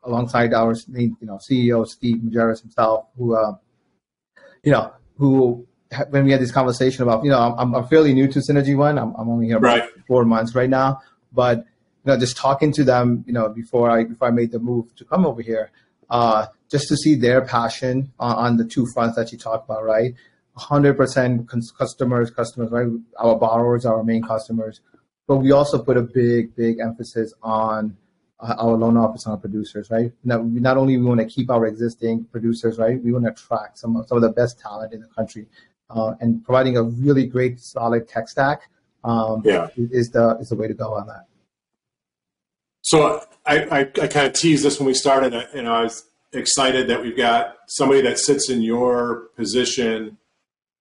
alongside 0.04 0.54
our 0.54 0.74
you 0.88 1.16
know 1.20 1.36
CEO 1.36 1.86
Steve 1.86 2.18
Majerus 2.18 2.62
himself 2.62 3.06
who 3.16 3.34
uh, 3.34 3.54
you 4.62 4.72
know 4.72 4.92
who 5.18 5.66
when 6.10 6.24
we 6.24 6.30
had 6.30 6.40
this 6.40 6.52
conversation 6.52 7.02
about 7.02 7.24
you 7.24 7.30
know 7.30 7.54
I'm, 7.58 7.74
I'm 7.74 7.86
fairly 7.86 8.12
new 8.12 8.28
to 8.28 8.38
Synergy 8.38 8.76
One. 8.76 8.98
I'm, 8.98 9.14
I'm 9.16 9.28
only 9.28 9.46
here 9.46 9.56
about 9.56 9.78
right. 9.78 9.88
four 10.06 10.24
months 10.24 10.54
right 10.54 10.70
now, 10.70 11.00
but 11.32 11.64
you 12.04 12.12
know, 12.12 12.18
just 12.18 12.36
talking 12.36 12.72
to 12.72 12.84
them, 12.84 13.24
you 13.26 13.32
know, 13.32 13.48
before 13.48 13.90
I 13.90 14.04
before 14.04 14.28
I 14.28 14.30
made 14.30 14.52
the 14.52 14.58
move 14.58 14.94
to 14.96 15.04
come 15.04 15.26
over 15.26 15.42
here, 15.42 15.70
uh, 16.08 16.46
just 16.70 16.88
to 16.88 16.96
see 16.96 17.14
their 17.14 17.42
passion 17.42 18.12
on, 18.18 18.36
on 18.36 18.56
the 18.56 18.64
two 18.64 18.86
fronts 18.94 19.16
that 19.16 19.32
you 19.32 19.38
talked 19.38 19.68
about, 19.68 19.84
right? 19.84 20.14
100% 20.58 21.48
customers, 21.78 22.30
customers, 22.30 22.70
right? 22.70 22.86
Our 23.18 23.36
borrowers, 23.36 23.86
our 23.86 24.02
main 24.02 24.22
customers, 24.22 24.80
but 25.26 25.36
we 25.36 25.52
also 25.52 25.82
put 25.82 25.96
a 25.96 26.02
big, 26.02 26.54
big 26.56 26.80
emphasis 26.80 27.32
on 27.42 27.96
uh, 28.40 28.54
our 28.58 28.72
loan 28.72 28.96
office 28.96 29.26
and 29.26 29.32
our 29.32 29.38
producers, 29.38 29.90
right? 29.90 30.12
Now, 30.24 30.42
not 30.42 30.76
only 30.76 30.96
we 30.96 31.04
want 31.04 31.20
to 31.20 31.26
keep 31.26 31.50
our 31.50 31.66
existing 31.66 32.24
producers, 32.32 32.78
right? 32.78 33.02
We 33.02 33.12
want 33.12 33.26
to 33.26 33.30
attract 33.30 33.78
some 33.78 33.96
of, 33.96 34.08
some 34.08 34.16
of 34.16 34.22
the 34.22 34.30
best 34.30 34.58
talent 34.58 34.92
in 34.92 35.00
the 35.00 35.08
country, 35.08 35.46
uh, 35.90 36.14
and 36.20 36.44
providing 36.44 36.76
a 36.76 36.82
really 36.82 37.26
great, 37.26 37.60
solid 37.60 38.08
tech 38.08 38.28
stack 38.28 38.62
um, 39.04 39.42
yeah. 39.44 39.68
is 39.76 40.10
the 40.10 40.36
is 40.40 40.48
the 40.48 40.56
way 40.56 40.68
to 40.68 40.74
go 40.74 40.94
on 40.94 41.06
that. 41.06 41.26
So 42.82 43.20
I, 43.46 43.64
I, 43.64 43.80
I 43.80 44.06
kind 44.06 44.26
of 44.26 44.32
teased 44.32 44.64
this 44.64 44.78
when 44.78 44.86
we 44.86 44.94
started, 44.94 45.34
and 45.34 45.68
I 45.68 45.82
was 45.82 46.04
excited 46.32 46.88
that 46.88 47.02
we've 47.02 47.16
got 47.16 47.56
somebody 47.68 48.00
that 48.02 48.18
sits 48.18 48.48
in 48.48 48.62
your 48.62 49.28
position 49.36 50.18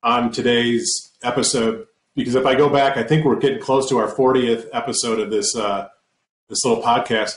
on 0.03 0.31
today's 0.31 1.11
episode. 1.23 1.87
Because 2.15 2.35
if 2.35 2.45
I 2.45 2.55
go 2.55 2.69
back, 2.69 2.97
I 2.97 3.03
think 3.03 3.25
we're 3.25 3.39
getting 3.39 3.61
close 3.61 3.89
to 3.89 3.97
our 3.97 4.07
40th 4.07 4.67
episode 4.73 5.19
of 5.19 5.29
this 5.29 5.55
uh, 5.55 5.87
this 6.49 6.65
little 6.65 6.83
podcast. 6.83 7.35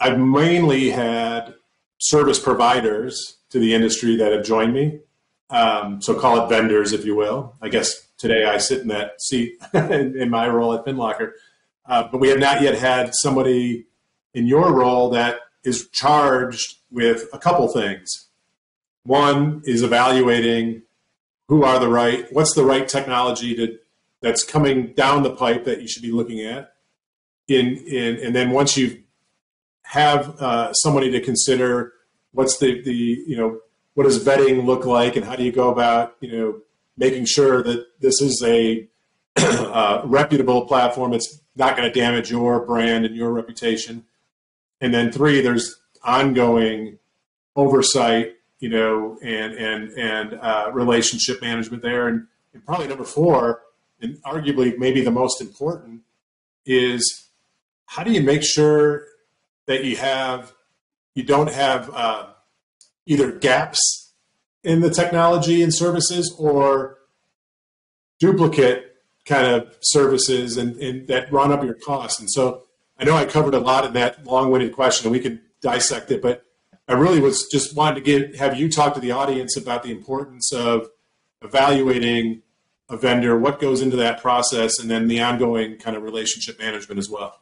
I've 0.00 0.18
mainly 0.18 0.90
had 0.90 1.54
service 1.98 2.38
providers 2.38 3.38
to 3.50 3.58
the 3.58 3.74
industry 3.74 4.16
that 4.16 4.32
have 4.32 4.44
joined 4.44 4.72
me. 4.72 5.00
Um, 5.50 6.00
so 6.00 6.14
call 6.14 6.44
it 6.44 6.48
vendors, 6.48 6.92
if 6.92 7.04
you 7.04 7.16
will. 7.16 7.54
I 7.60 7.68
guess 7.68 8.06
today 8.18 8.44
I 8.44 8.58
sit 8.58 8.82
in 8.82 8.88
that 8.88 9.20
seat 9.20 9.54
in, 9.74 10.18
in 10.18 10.30
my 10.30 10.48
role 10.48 10.74
at 10.74 10.84
FinLocker. 10.84 11.32
Uh, 11.88 12.06
but 12.10 12.18
we 12.18 12.28
have 12.28 12.38
not 12.38 12.60
yet 12.60 12.78
had 12.78 13.14
somebody 13.14 13.86
in 14.34 14.46
your 14.46 14.72
role 14.72 15.10
that 15.10 15.40
is 15.64 15.88
charged 15.88 16.76
with 16.90 17.28
a 17.32 17.38
couple 17.38 17.66
things. 17.68 18.28
One 19.04 19.62
is 19.64 19.82
evaluating 19.82 20.82
who 21.48 21.64
are 21.64 21.78
the 21.78 21.88
right, 21.88 22.30
what's 22.30 22.54
the 22.54 22.64
right 22.64 22.86
technology 22.86 23.56
to, 23.56 23.78
that's 24.20 24.44
coming 24.44 24.92
down 24.92 25.22
the 25.22 25.34
pipe 25.34 25.64
that 25.64 25.80
you 25.80 25.88
should 25.88 26.02
be 26.02 26.12
looking 26.12 26.40
at. 26.40 26.74
In, 27.48 27.78
in 27.86 28.16
and 28.16 28.36
then 28.36 28.50
once 28.50 28.76
you 28.76 29.02
have 29.82 30.38
uh, 30.40 30.72
somebody 30.74 31.10
to 31.12 31.20
consider, 31.20 31.94
what's 32.32 32.58
the, 32.58 32.82
the 32.82 32.92
you 32.92 33.36
know 33.36 33.60
what 33.94 34.04
does 34.04 34.22
vetting 34.22 34.66
look 34.66 34.84
like, 34.84 35.16
and 35.16 35.24
how 35.24 35.34
do 35.34 35.42
you 35.42 35.52
go 35.52 35.70
about 35.70 36.16
you 36.20 36.30
know 36.30 36.60
making 36.98 37.24
sure 37.24 37.62
that 37.62 37.86
this 38.00 38.20
is 38.20 38.42
a 38.44 38.86
uh, 39.36 40.02
reputable 40.04 40.66
platform. 40.66 41.14
It's 41.14 41.40
not 41.58 41.76
going 41.76 41.90
to 41.90 42.00
damage 42.00 42.30
your 42.30 42.64
brand 42.64 43.04
and 43.04 43.16
your 43.16 43.32
reputation. 43.32 44.04
And 44.80 44.94
then 44.94 45.10
three, 45.10 45.40
there's 45.40 45.76
ongoing 46.04 46.98
oversight, 47.56 48.36
you 48.60 48.68
know, 48.68 49.18
and 49.22 49.54
and 49.54 49.90
and 49.98 50.34
uh, 50.34 50.70
relationship 50.72 51.42
management 51.42 51.82
there. 51.82 52.08
And, 52.08 52.26
and 52.54 52.64
probably 52.64 52.86
number 52.86 53.04
four, 53.04 53.62
and 54.00 54.22
arguably 54.22 54.78
maybe 54.78 55.00
the 55.02 55.10
most 55.10 55.40
important, 55.40 56.02
is 56.64 57.28
how 57.86 58.04
do 58.04 58.12
you 58.12 58.22
make 58.22 58.42
sure 58.42 59.04
that 59.66 59.84
you 59.84 59.96
have 59.96 60.52
you 61.14 61.24
don't 61.24 61.52
have 61.52 61.90
uh, 61.92 62.26
either 63.06 63.32
gaps 63.32 64.12
in 64.62 64.80
the 64.80 64.90
technology 64.90 65.62
and 65.62 65.74
services 65.74 66.34
or 66.38 66.98
duplicate 68.20 68.87
kind 69.28 69.46
of 69.46 69.76
services 69.80 70.56
and, 70.56 70.76
and 70.76 71.06
that 71.08 71.30
run 71.30 71.52
up 71.52 71.62
your 71.62 71.74
costs. 71.74 72.18
And 72.18 72.30
so 72.30 72.64
I 72.98 73.04
know 73.04 73.14
I 73.14 73.26
covered 73.26 73.54
a 73.54 73.60
lot 73.60 73.84
in 73.84 73.92
that 73.92 74.24
long-winded 74.24 74.74
question, 74.74 75.06
and 75.06 75.12
we 75.12 75.20
could 75.20 75.40
dissect 75.60 76.10
it, 76.10 76.22
but 76.22 76.44
I 76.88 76.94
really 76.94 77.20
was 77.20 77.46
just 77.52 77.76
wanted 77.76 77.96
to 77.96 78.00
get 78.00 78.36
have 78.36 78.58
you 78.58 78.70
talk 78.70 78.94
to 78.94 79.00
the 79.00 79.12
audience 79.12 79.56
about 79.56 79.82
the 79.82 79.90
importance 79.90 80.52
of 80.52 80.88
evaluating 81.42 82.42
a 82.88 82.96
vendor, 82.96 83.38
what 83.38 83.60
goes 83.60 83.82
into 83.82 83.96
that 83.96 84.20
process, 84.22 84.78
and 84.78 84.90
then 84.90 85.06
the 85.06 85.20
ongoing 85.20 85.76
kind 85.76 85.96
of 85.96 86.02
relationship 86.02 86.58
management 86.58 86.98
as 86.98 87.10
well. 87.10 87.40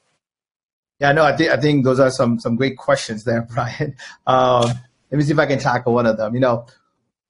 Yeah, 0.98 1.12
no, 1.12 1.24
I 1.24 1.36
think 1.36 1.50
I 1.52 1.56
think 1.58 1.84
those 1.84 2.00
are 2.00 2.10
some 2.10 2.40
some 2.40 2.56
great 2.56 2.76
questions 2.76 3.22
there, 3.24 3.42
Brian. 3.54 3.94
Um, 4.26 4.72
let 5.10 5.18
me 5.18 5.22
see 5.22 5.32
if 5.32 5.38
I 5.38 5.46
can 5.46 5.60
tackle 5.60 5.94
one 5.94 6.06
of 6.06 6.16
them. 6.16 6.34
You 6.34 6.40
know, 6.40 6.66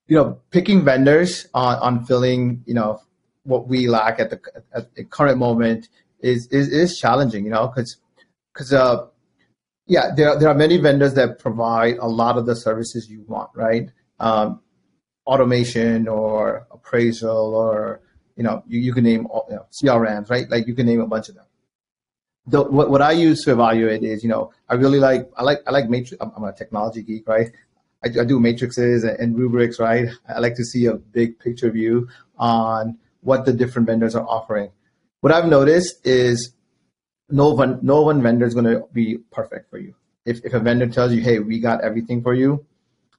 you 0.09 0.17
know, 0.17 0.39
picking 0.51 0.85
vendors 0.85 1.47
on 1.53 1.77
on 1.79 2.05
filling, 2.07 2.63
you 2.65 2.75
know, 2.75 3.03
what 3.47 3.69
we 3.69 3.89
lack 3.89 4.21
at 4.21 4.31
the 4.31 4.41
at 4.75 4.95
the 4.95 5.05
current 5.05 5.39
moment 5.39 5.89
is 6.21 6.47
is, 6.49 6.69
is 6.69 6.99
challenging. 6.99 7.45
You 7.45 7.51
know, 7.51 7.69
because 7.69 7.97
because 8.53 8.73
uh, 8.73 9.07
yeah, 9.87 10.13
there 10.15 10.39
there 10.39 10.49
are 10.49 10.55
many 10.55 10.79
vendors 10.79 11.15
that 11.15 11.39
provide 11.39 11.97
a 11.99 12.07
lot 12.09 12.37
of 12.37 12.47
the 12.47 12.57
services 12.57 13.09
you 13.09 13.25
want, 13.27 13.51
right? 13.55 13.91
Um, 14.19 14.61
automation 15.27 16.09
or 16.09 16.67
appraisal 16.71 17.55
or 17.55 18.01
you 18.37 18.43
know 18.43 18.63
you, 18.67 18.81
you 18.81 18.93
can 18.93 19.05
name 19.05 19.27
all, 19.27 19.47
you 19.49 19.57
know, 19.57 19.67
CRMs, 19.73 20.31
right? 20.31 20.49
Like 20.51 20.67
you 20.67 20.75
can 20.75 20.87
name 20.87 21.01
a 21.01 21.07
bunch 21.07 21.29
of 21.29 21.35
them. 21.37 21.45
The, 22.49 22.63
what, 22.63 22.91
what 22.91 23.03
I 23.03 23.13
use 23.13 23.45
to 23.45 23.53
evaluate 23.53 24.05
is, 24.05 24.23
you 24.23 24.29
know, 24.29 24.53
I 24.69 24.75
really 24.75 25.01
like, 25.01 25.29
I 25.37 25.43
like, 25.43 25.59
I 25.67 25.73
like 25.73 25.89
matrix. 25.89 26.17
I'm, 26.21 26.31
I'm 26.37 26.45
a 26.45 26.53
technology 26.53 27.03
geek, 27.03 27.27
right? 27.27 27.51
I, 28.05 28.21
I 28.21 28.25
do 28.25 28.39
matrices 28.39 29.03
and, 29.03 29.19
and 29.19 29.37
rubrics, 29.37 29.81
right? 29.81 30.09
I 30.29 30.39
like 30.39 30.55
to 30.57 30.65
see 30.65 30.87
a 30.87 30.95
big 30.95 31.41
picture 31.41 31.71
view 31.71 32.09
on 32.39 32.99
what 33.27 33.45
the 33.45 33.53
different 33.53 33.87
vendors 33.87 34.15
are 34.15 34.27
offering. 34.27 34.71
What 35.21 35.33
I've 35.33 35.47
noticed 35.47 36.07
is 36.07 36.53
no 37.29 37.51
one, 37.51 37.81
no 37.83 38.03
one 38.03 38.23
vendor 38.23 38.47
is 38.47 38.55
going 38.55 38.67
to 38.67 38.85
be 38.93 39.19
perfect 39.33 39.69
for 39.69 39.79
you. 39.79 39.95
If, 40.25 40.45
if 40.45 40.55
a 40.55 40.61
vendor 40.61 40.87
tells 40.87 41.13
you, 41.13 41.21
hey, 41.21 41.41
we 41.41 41.59
got 41.59 41.83
everything 41.83 42.23
for 42.23 42.35
you, 42.35 42.65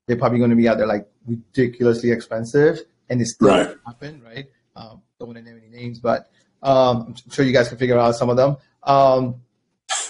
they're 0.06 0.18
probably 0.18 0.38
going 0.40 0.50
to 0.52 0.56
be 0.56 0.70
out 0.70 0.78
there 0.78 0.88
like 0.88 1.08
ridiculously 1.26 2.12
expensive 2.12 2.80
and 3.10 3.22
it's 3.22 3.34
still 3.34 3.50
Right. 3.50 3.76
happen, 3.86 4.22
right? 4.26 4.46
Um, 4.76 5.02
don't 5.20 5.30
want 5.30 5.38
to 5.40 5.44
name 5.44 5.62
any 5.62 5.76
names, 5.76 6.00
but 6.00 6.30
um, 6.64 7.14
I'm 7.26 7.32
sure 7.32 7.44
you 7.46 7.52
guys 7.52 7.68
can 7.68 7.78
figure 7.78 8.00
out 8.00 8.16
some 8.16 8.30
of 8.30 8.38
them. 8.38 8.58
Um, 8.84 9.42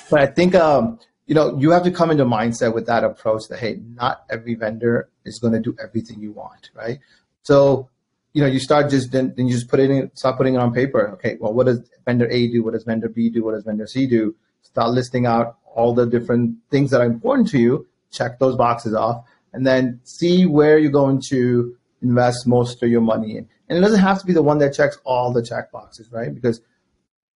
but 0.10 0.22
I 0.22 0.27
think 0.27 0.56
um, 0.56 1.00
you 1.25 1.36
know 1.36 1.58
you 1.58 1.72
have 1.72 1.84
to 1.84 1.92
come 1.92 2.12
into 2.12 2.25
mindset 2.25 2.74
with 2.74 2.86
that 2.88 3.04
approach 3.04 3.44
that 3.50 3.60
hey, 3.60 3.80
not 3.96 4.24
every 4.30 4.56
vendor 4.56 5.10
is 5.25 5.39
going 5.39 5.54
to 5.54 5.60
do 5.60 5.75
everything 5.84 6.22
you 6.22 6.32
want, 6.32 6.70
right? 6.74 7.00
So 7.44 7.89
you 8.38 8.44
know 8.44 8.50
you 8.50 8.60
start 8.60 8.91
just 8.91 9.12
then, 9.12 9.34
then 9.36 9.48
you 9.48 9.53
just 9.56 9.67
put 9.67 9.79
it 9.79 9.89
in, 9.89 10.12
start 10.13 10.38
putting 10.38 10.53
it 10.53 10.60
on 10.60 10.72
paper. 10.72 11.10
Okay, 11.13 11.38
well, 11.39 11.53
what 11.53 11.65
does 11.65 11.82
vendor 12.06 12.29
A 12.29 12.48
do? 12.48 12.63
What 12.63 12.74
does 12.74 12.84
vendor 12.84 13.10
B 13.10 13.32
do? 13.32 13.44
What 13.44 13.56
does 13.56 13.63
vendor 13.63 13.88
C 13.88 14.06
do? 14.06 14.36
Start 14.62 14.91
listing 14.91 15.25
out 15.25 15.58
all 15.74 15.91
the 15.96 16.06
different 16.06 16.56
things 16.70 16.91
that 16.91 17.01
are 17.01 17.08
important 17.08 17.50
to 17.50 17.58
you. 17.58 17.88
Check 18.12 18.38
those 18.38 18.56
boxes 18.56 18.94
off, 18.94 19.25
and 19.53 19.65
then 19.65 20.00
see 20.03 20.46
where 20.46 20.77
you're 20.77 20.91
going 20.91 21.20
to 21.29 21.75
invest 22.03 22.46
most 22.46 22.84
of 22.84 22.91
your 22.91 23.01
money 23.01 23.38
in. 23.38 23.50
And 23.70 23.79
it 23.79 23.82
doesn't 23.82 24.01
have 24.01 24.20
to 24.20 24.25
be 24.27 24.34
the 24.34 24.44
one 24.44 24.60
that 24.60 24.75
checks 24.75 25.00
all 25.03 25.34
the 25.34 25.41
check 25.41 25.72
boxes, 25.72 26.12
right? 26.12 26.32
Because 26.32 26.62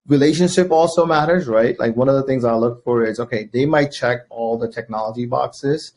relationship 0.05 0.69
also 0.69 1.07
matters, 1.07 1.47
right? 1.47 1.79
Like 1.79 1.95
one 1.95 2.09
of 2.09 2.15
the 2.15 2.23
things 2.23 2.45
I 2.45 2.53
look 2.53 2.83
for 2.83 3.03
is 3.03 3.19
okay, 3.19 3.49
they 3.51 3.65
might 3.65 3.91
check 3.91 4.19
all 4.29 4.59
the 4.59 4.71
technology 4.71 5.25
boxes. 5.25 5.93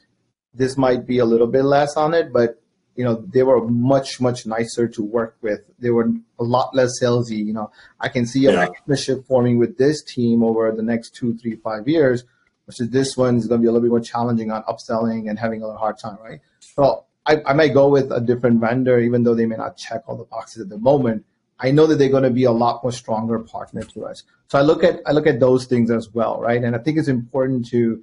This 0.54 0.78
might 0.78 1.06
be 1.06 1.18
a 1.18 1.26
little 1.26 1.46
bit 1.46 1.64
less 1.64 1.94
on 1.94 2.14
it, 2.14 2.32
but 2.32 2.62
you 2.96 3.04
know, 3.04 3.14
they 3.32 3.42
were 3.42 3.66
much, 3.66 4.20
much 4.20 4.46
nicer 4.46 4.86
to 4.88 5.02
work 5.02 5.36
with. 5.42 5.60
They 5.78 5.90
were 5.90 6.10
a 6.38 6.44
lot 6.44 6.74
less 6.74 7.00
salesy. 7.02 7.44
You 7.44 7.52
know, 7.52 7.70
I 8.00 8.08
can 8.08 8.26
see 8.26 8.46
a 8.46 8.52
Yeah. 8.52 8.66
partnership 8.66 9.26
forming 9.26 9.58
with 9.58 9.78
this 9.78 10.02
team 10.02 10.42
over 10.44 10.70
the 10.72 10.82
next 10.82 11.14
two, 11.14 11.36
three, 11.36 11.56
five 11.56 11.88
years, 11.88 12.24
versus 12.66 12.90
this 12.90 13.16
one 13.16 13.36
is 13.36 13.46
going 13.46 13.60
to 13.60 13.62
be 13.62 13.68
a 13.68 13.72
little 13.72 13.82
bit 13.82 13.90
more 13.90 14.00
challenging 14.00 14.50
on 14.50 14.62
upselling 14.64 15.28
and 15.28 15.38
having 15.38 15.62
a 15.62 15.72
hard 15.74 15.98
time, 15.98 16.18
right? 16.22 16.40
So 16.60 17.04
I, 17.26 17.42
I 17.46 17.52
might 17.52 17.74
go 17.74 17.88
with 17.88 18.10
a 18.12 18.20
different 18.20 18.60
vendor, 18.60 18.98
even 18.98 19.24
though 19.24 19.34
they 19.34 19.46
may 19.46 19.56
not 19.56 19.76
check 19.76 20.02
all 20.06 20.16
the 20.16 20.24
boxes 20.24 20.62
at 20.62 20.68
the 20.68 20.78
moment. 20.78 21.24
I 21.58 21.70
know 21.70 21.86
that 21.86 21.96
they're 21.96 22.08
going 22.08 22.24
to 22.24 22.30
be 22.30 22.44
a 22.44 22.52
lot 22.52 22.82
more 22.82 22.92
stronger 22.92 23.38
partner 23.38 23.82
to 23.82 24.06
us. 24.06 24.24
So 24.48 24.58
I 24.58 24.62
look 24.62 24.82
at 24.84 25.00
I 25.06 25.12
look 25.12 25.26
at 25.26 25.40
those 25.40 25.66
things 25.66 25.90
as 25.90 26.12
well, 26.12 26.40
right? 26.40 26.62
And 26.62 26.74
I 26.74 26.78
think 26.78 26.98
it's 26.98 27.08
important 27.08 27.66
to, 27.68 28.02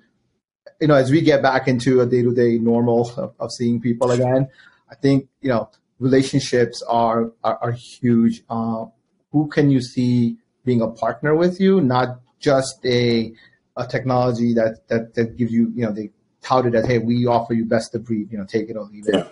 you 0.80 0.88
know, 0.88 0.96
as 0.96 1.12
we 1.12 1.22
get 1.22 1.42
back 1.42 1.68
into 1.68 2.02
a 2.02 2.06
day 2.06 2.22
to 2.24 2.34
day 2.34 2.58
normal 2.58 3.12
of, 3.18 3.34
of 3.40 3.52
seeing 3.52 3.82
people 3.82 4.12
again, 4.12 4.48
I 4.92 4.96
think 4.96 5.30
you 5.42 5.50
know 5.50 5.70
relationships 6.00 6.84
are 6.88 7.32
are, 7.44 7.58
are 7.62 7.72
huge. 7.72 8.44
Uh, 8.50 8.86
who 9.32 9.48
can 9.48 9.70
you 9.70 9.82
see 9.82 10.38
being 10.66 10.82
a 10.82 10.88
partner 10.88 11.36
with 11.36 11.60
you, 11.60 11.82
not 11.82 12.20
just 12.40 12.86
a 12.86 13.34
a 13.78 13.88
technology 13.88 14.54
that 14.54 14.88
that 14.90 15.14
that 15.16 15.38
gives 15.38 15.52
you 15.52 15.72
you 15.76 15.86
know 15.86 15.92
they 15.92 16.10
touted 16.42 16.74
that 16.74 16.86
hey 16.86 16.98
we 16.98 17.26
offer 17.28 17.54
you 17.54 17.64
best 17.66 17.94
of 17.94 18.04
breed 18.04 18.32
you 18.32 18.38
know 18.38 18.46
take 18.46 18.70
it 18.70 18.76
or 18.76 18.84
leave 18.86 19.08
it. 19.08 19.16
Yeah. 19.16 19.28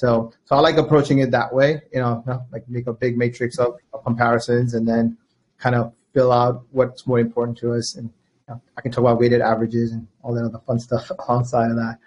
So, 0.00 0.32
so 0.46 0.56
I 0.56 0.60
like 0.60 0.78
approaching 0.78 1.18
it 1.18 1.30
that 1.32 1.52
way. 1.52 1.82
You 1.92 2.00
know, 2.00 2.22
you 2.26 2.32
know, 2.32 2.46
like 2.50 2.66
make 2.70 2.86
a 2.86 2.92
big 2.94 3.18
matrix 3.18 3.58
of, 3.58 3.74
of 3.92 4.02
comparisons, 4.02 4.72
and 4.72 4.88
then 4.88 5.18
kind 5.58 5.74
of 5.74 5.92
fill 6.14 6.32
out 6.32 6.64
what's 6.70 7.06
more 7.06 7.18
important 7.18 7.58
to 7.58 7.74
us. 7.74 7.96
And 7.96 8.10
I 8.48 8.80
can 8.80 8.90
talk 8.90 9.00
about 9.00 9.20
weighted 9.20 9.42
averages 9.42 9.92
and 9.92 10.08
all 10.22 10.32
that 10.34 10.44
other 10.44 10.60
fun 10.66 10.80
stuff 10.80 11.10
alongside 11.28 11.70
of 11.70 11.76
that. 11.76 11.98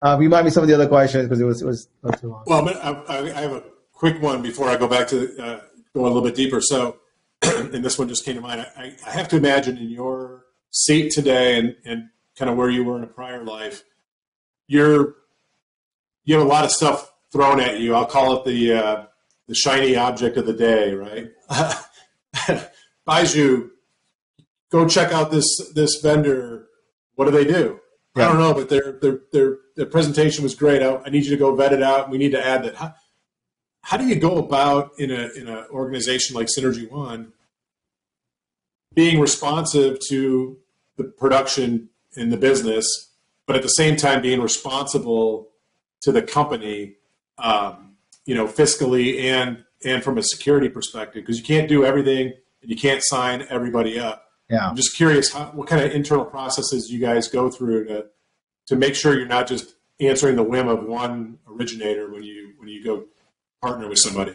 Uh, 0.00 0.16
remind 0.18 0.44
me 0.44 0.50
some 0.50 0.62
of 0.62 0.68
the 0.68 0.74
other 0.74 0.86
questions 0.86 1.24
because 1.24 1.40
it 1.40 1.44
was 1.44 1.62
it 1.62 1.66
was 1.66 1.88
a 2.04 2.16
too 2.16 2.28
long. 2.28 2.44
Well, 2.46 2.68
I, 2.68 3.14
I 3.14 3.18
I 3.18 3.40
have 3.40 3.52
a 3.52 3.62
quick 3.92 4.22
one 4.22 4.42
before 4.42 4.68
I 4.68 4.76
go 4.76 4.86
back 4.86 5.08
to 5.08 5.36
uh, 5.42 5.60
go 5.94 6.02
a 6.02 6.06
little 6.06 6.22
bit 6.22 6.36
deeper. 6.36 6.60
So, 6.60 6.98
and 7.42 7.84
this 7.84 7.98
one 7.98 8.08
just 8.08 8.24
came 8.24 8.36
to 8.36 8.40
mind. 8.40 8.60
I, 8.76 8.94
I 9.06 9.10
have 9.10 9.28
to 9.28 9.36
imagine 9.36 9.76
in 9.76 9.90
your 9.90 10.44
seat 10.70 11.10
today 11.10 11.58
and, 11.58 11.76
and 11.84 12.10
kind 12.36 12.50
of 12.50 12.56
where 12.56 12.70
you 12.70 12.84
were 12.84 12.96
in 12.96 13.02
a 13.02 13.08
prior 13.08 13.42
life, 13.42 13.82
you're 14.68 15.16
you 16.24 16.36
have 16.36 16.46
a 16.46 16.48
lot 16.48 16.64
of 16.64 16.70
stuff 16.70 17.12
thrown 17.32 17.58
at 17.58 17.80
you. 17.80 17.94
I'll 17.94 18.06
call 18.06 18.36
it 18.36 18.44
the 18.44 18.72
uh, 18.74 19.06
the 19.48 19.54
shiny 19.54 19.96
object 19.96 20.36
of 20.36 20.46
the 20.46 20.52
day, 20.52 20.94
right? 20.94 21.30
Baiju, 23.08 23.70
go 24.70 24.86
check 24.86 25.12
out 25.12 25.30
this 25.30 25.72
this 25.74 26.00
vendor. 26.00 26.66
What 27.16 27.24
do 27.24 27.30
they 27.32 27.44
do? 27.44 27.80
I 28.20 28.28
don't 28.28 28.38
know, 28.38 28.54
but 28.54 28.68
their 28.68 28.92
their 28.92 29.20
their 29.32 29.58
their 29.76 29.86
presentation 29.86 30.42
was 30.42 30.54
great. 30.54 30.82
I, 30.82 30.96
I 30.96 31.10
need 31.10 31.24
you 31.24 31.30
to 31.30 31.36
go 31.36 31.54
vet 31.54 31.72
it 31.72 31.82
out. 31.82 32.10
We 32.10 32.18
need 32.18 32.32
to 32.32 32.44
add 32.44 32.64
that. 32.64 32.76
How, 32.76 32.94
how 33.82 33.96
do 33.96 34.06
you 34.06 34.16
go 34.16 34.38
about 34.38 34.92
in 34.98 35.10
a 35.10 35.28
in 35.36 35.48
an 35.48 35.64
organization 35.70 36.36
like 36.36 36.48
Synergy 36.48 36.90
One 36.90 37.32
being 38.94 39.20
responsive 39.20 39.98
to 40.08 40.58
the 40.96 41.04
production 41.04 41.88
in 42.16 42.30
the 42.30 42.36
business, 42.36 43.10
but 43.46 43.56
at 43.56 43.62
the 43.62 43.68
same 43.68 43.96
time 43.96 44.20
being 44.20 44.40
responsible 44.40 45.48
to 46.00 46.12
the 46.12 46.22
company, 46.22 46.96
um, 47.38 47.96
you 48.26 48.34
know, 48.34 48.46
fiscally 48.46 49.22
and 49.22 49.64
and 49.84 50.02
from 50.02 50.18
a 50.18 50.22
security 50.22 50.68
perspective? 50.68 51.22
Because 51.22 51.38
you 51.38 51.44
can't 51.44 51.68
do 51.68 51.84
everything 51.84 52.32
and 52.62 52.70
you 52.70 52.76
can't 52.76 53.02
sign 53.02 53.46
everybody 53.48 53.98
up. 53.98 54.27
Yeah. 54.50 54.68
I'm 54.68 54.76
just 54.76 54.96
curious, 54.96 55.32
how, 55.32 55.46
what 55.46 55.68
kind 55.68 55.84
of 55.84 55.92
internal 55.92 56.24
processes 56.24 56.90
you 56.90 56.98
guys 56.98 57.28
go 57.28 57.50
through 57.50 57.86
to 57.86 58.06
to 58.66 58.76
make 58.76 58.94
sure 58.94 59.16
you're 59.16 59.26
not 59.26 59.46
just 59.46 59.76
answering 60.00 60.36
the 60.36 60.42
whim 60.42 60.68
of 60.68 60.84
one 60.84 61.38
originator 61.46 62.10
when 62.10 62.22
you 62.22 62.52
when 62.58 62.68
you 62.68 62.82
go 62.84 63.04
partner 63.60 63.88
with 63.88 63.98
somebody. 63.98 64.34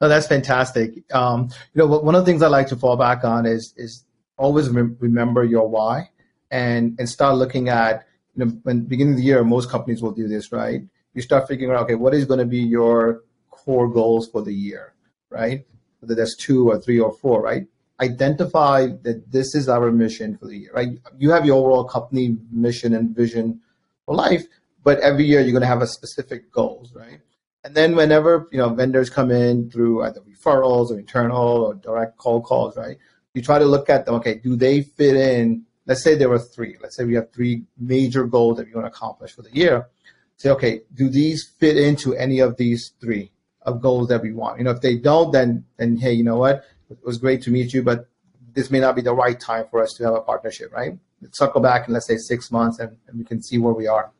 No, 0.00 0.08
that's 0.08 0.26
fantastic. 0.26 1.02
Um, 1.14 1.48
you 1.72 1.78
know, 1.78 1.86
one 1.86 2.14
of 2.14 2.24
the 2.24 2.30
things 2.30 2.42
I 2.42 2.48
like 2.48 2.68
to 2.68 2.76
fall 2.76 2.96
back 2.96 3.24
on 3.24 3.46
is 3.46 3.74
is 3.76 4.04
always 4.36 4.68
rem- 4.68 4.96
remember 5.00 5.44
your 5.44 5.68
why, 5.68 6.10
and 6.50 6.96
and 6.98 7.08
start 7.08 7.36
looking 7.36 7.68
at 7.68 8.06
you 8.36 8.44
know 8.44 8.52
when 8.62 8.84
beginning 8.84 9.14
of 9.14 9.18
the 9.18 9.24
year 9.24 9.42
most 9.44 9.70
companies 9.70 10.02
will 10.02 10.12
do 10.12 10.28
this 10.28 10.52
right. 10.52 10.82
You 11.14 11.22
start 11.22 11.48
figuring 11.48 11.74
out 11.74 11.82
okay 11.84 11.94
what 11.94 12.14
is 12.14 12.26
going 12.26 12.40
to 12.40 12.46
be 12.46 12.58
your 12.58 13.22
core 13.50 13.88
goals 13.88 14.28
for 14.28 14.42
the 14.42 14.52
year, 14.52 14.94
right? 15.30 15.66
Whether 16.00 16.14
that's 16.14 16.36
two 16.36 16.70
or 16.70 16.78
three 16.78 17.00
or 17.00 17.12
four, 17.12 17.42
right? 17.42 17.66
Identify 18.00 18.88
that 19.02 19.32
this 19.32 19.54
is 19.54 19.68
our 19.68 19.90
mission 19.90 20.36
for 20.36 20.46
the 20.46 20.58
year, 20.58 20.70
right? 20.74 20.98
You 21.18 21.30
have 21.30 21.46
your 21.46 21.56
overall 21.56 21.84
company 21.84 22.36
mission 22.50 22.94
and 22.94 23.16
vision 23.16 23.60
for 24.04 24.14
life, 24.14 24.44
but 24.84 25.00
every 25.00 25.24
year 25.24 25.40
you're 25.40 25.52
going 25.52 25.62
to 25.62 25.66
have 25.66 25.82
a 25.82 25.86
specific 25.86 26.52
goals, 26.52 26.94
right? 26.94 27.20
And 27.64 27.74
then 27.74 27.96
whenever 27.96 28.48
you 28.52 28.58
know 28.58 28.68
vendors 28.68 29.10
come 29.10 29.32
in 29.32 29.70
through 29.70 30.04
either 30.04 30.20
referrals 30.20 30.90
or 30.90 30.98
internal 30.98 31.64
or 31.64 31.74
direct 31.74 32.16
cold 32.16 32.44
calls, 32.44 32.76
right? 32.76 32.96
You 33.34 33.42
try 33.42 33.58
to 33.58 33.64
look 33.64 33.90
at 33.90 34.06
them. 34.06 34.14
Okay, 34.16 34.36
do 34.36 34.54
they 34.54 34.82
fit 34.82 35.16
in? 35.16 35.64
Let's 35.86 36.02
say 36.02 36.14
there 36.14 36.28
were 36.28 36.38
three. 36.38 36.76
Let's 36.80 36.96
say 36.96 37.04
we 37.04 37.14
have 37.14 37.32
three 37.32 37.64
major 37.76 38.24
goals 38.24 38.58
that 38.58 38.66
we 38.66 38.72
want 38.72 38.86
to 38.86 38.92
accomplish 38.92 39.32
for 39.32 39.42
the 39.42 39.52
year. 39.52 39.88
Say, 40.36 40.50
okay, 40.50 40.82
do 40.94 41.08
these 41.08 41.44
fit 41.44 41.76
into 41.76 42.14
any 42.14 42.40
of 42.40 42.56
these 42.56 42.92
three 43.00 43.32
of 43.62 43.80
goals 43.80 44.08
that 44.08 44.22
we 44.22 44.32
want? 44.32 44.58
You 44.58 44.64
know, 44.64 44.70
if 44.70 44.80
they 44.80 44.96
don't, 44.96 45.32
then 45.32 45.64
then 45.76 45.96
hey, 45.96 46.12
you 46.12 46.22
know 46.24 46.36
what? 46.36 46.64
It 46.90 46.98
was 47.04 47.18
great 47.18 47.42
to 47.42 47.50
meet 47.50 47.72
you, 47.72 47.82
but 47.82 48.08
this 48.54 48.70
may 48.70 48.80
not 48.80 48.96
be 48.96 49.02
the 49.02 49.14
right 49.14 49.38
time 49.38 49.66
for 49.70 49.82
us 49.82 49.92
to 49.94 50.04
have 50.04 50.14
a 50.14 50.20
partnership, 50.20 50.72
right? 50.72 50.98
Let's 51.20 51.38
circle 51.38 51.60
back 51.60 51.88
in 51.88 51.94
let's 51.94 52.06
say 52.06 52.16
six 52.16 52.50
months 52.50 52.78
and, 52.78 52.96
and 53.06 53.18
we 53.18 53.24
can 53.24 53.42
see 53.42 53.58
where 53.58 53.74
we 53.74 53.86
are. 53.86 54.12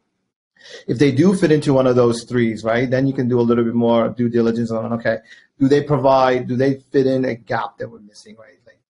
If 0.87 0.99
they 0.99 1.12
do 1.12 1.35
fit 1.35 1.52
into 1.52 1.73
one 1.73 1.87
of 1.87 1.96
those 1.96 2.25
threes, 2.25 2.64
right, 2.64 2.88
then 2.88 3.06
you 3.06 3.12
can 3.12 3.28
do 3.28 3.38
a 3.40 3.42
little 3.42 3.64
bit 3.64 3.75
more 3.75 4.08
due 4.08 4.28
diligence 4.28 4.70
on 4.70 4.92
okay, 4.94 5.18
do 5.58 5.68
they 5.68 5.82
provide, 5.82 6.49
do 6.49 6.56
they 6.56 6.75
fit 6.75 7.06
in 7.06 7.25
a 7.25 7.35
gap 7.35 7.78
that 7.78 7.90
we're 7.90 8.00
missing, 8.00 8.37
right? 8.37 8.58
Like 8.66 8.80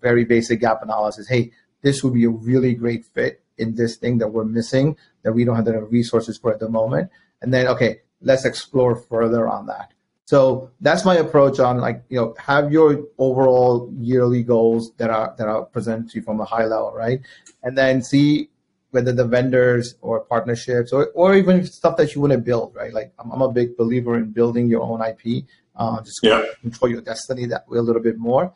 very 0.00 0.24
basic 0.24 0.60
gap 0.60 0.82
analysis. 0.82 1.28
Hey, 1.28 1.52
this 1.82 2.02
would 2.02 2.14
be 2.14 2.24
a 2.24 2.30
really 2.30 2.74
great 2.74 3.04
fit 3.04 3.42
in 3.56 3.74
this 3.74 3.96
thing 3.96 4.18
that 4.18 4.28
we're 4.28 4.44
missing 4.44 4.96
that 5.22 5.32
we 5.32 5.44
don't 5.44 5.56
have 5.56 5.64
the 5.64 5.80
resources 5.82 6.38
for 6.38 6.52
at 6.52 6.60
the 6.60 6.68
moment. 6.68 7.10
And 7.42 7.52
then 7.52 7.66
okay, 7.68 8.00
let's 8.20 8.44
explore 8.44 8.96
further 8.96 9.48
on 9.48 9.66
that. 9.66 9.92
So 10.28 10.70
that's 10.82 11.06
my 11.06 11.14
approach 11.14 11.58
on 11.58 11.78
like 11.78 12.04
you 12.10 12.20
know 12.20 12.34
have 12.36 12.70
your 12.70 13.02
overall 13.16 13.90
yearly 13.96 14.42
goals 14.42 14.92
that 14.98 15.08
are 15.08 15.34
that 15.38 15.48
are 15.48 15.62
presented 15.64 16.10
to 16.10 16.18
you 16.18 16.22
from 16.22 16.38
a 16.38 16.44
high 16.44 16.66
level, 16.66 16.92
right? 16.94 17.22
And 17.62 17.78
then 17.78 18.02
see 18.02 18.50
whether 18.90 19.10
the 19.10 19.24
vendors 19.24 19.94
or 20.02 20.20
partnerships 20.20 20.92
or, 20.92 21.06
or 21.14 21.34
even 21.34 21.64
stuff 21.64 21.96
that 21.96 22.14
you 22.14 22.20
want 22.20 22.34
to 22.34 22.38
build, 22.38 22.74
right? 22.74 22.92
Like 22.92 23.10
I'm, 23.18 23.30
I'm 23.30 23.40
a 23.40 23.50
big 23.50 23.74
believer 23.78 24.18
in 24.18 24.32
building 24.32 24.68
your 24.68 24.82
own 24.82 25.00
IP, 25.00 25.46
uh, 25.76 26.02
just 26.02 26.22
Yeah. 26.22 26.44
control 26.60 26.90
your 26.90 27.00
destiny 27.00 27.46
that 27.46 27.66
way 27.66 27.78
a 27.78 27.82
little 27.88 28.02
bit 28.02 28.18
more. 28.18 28.52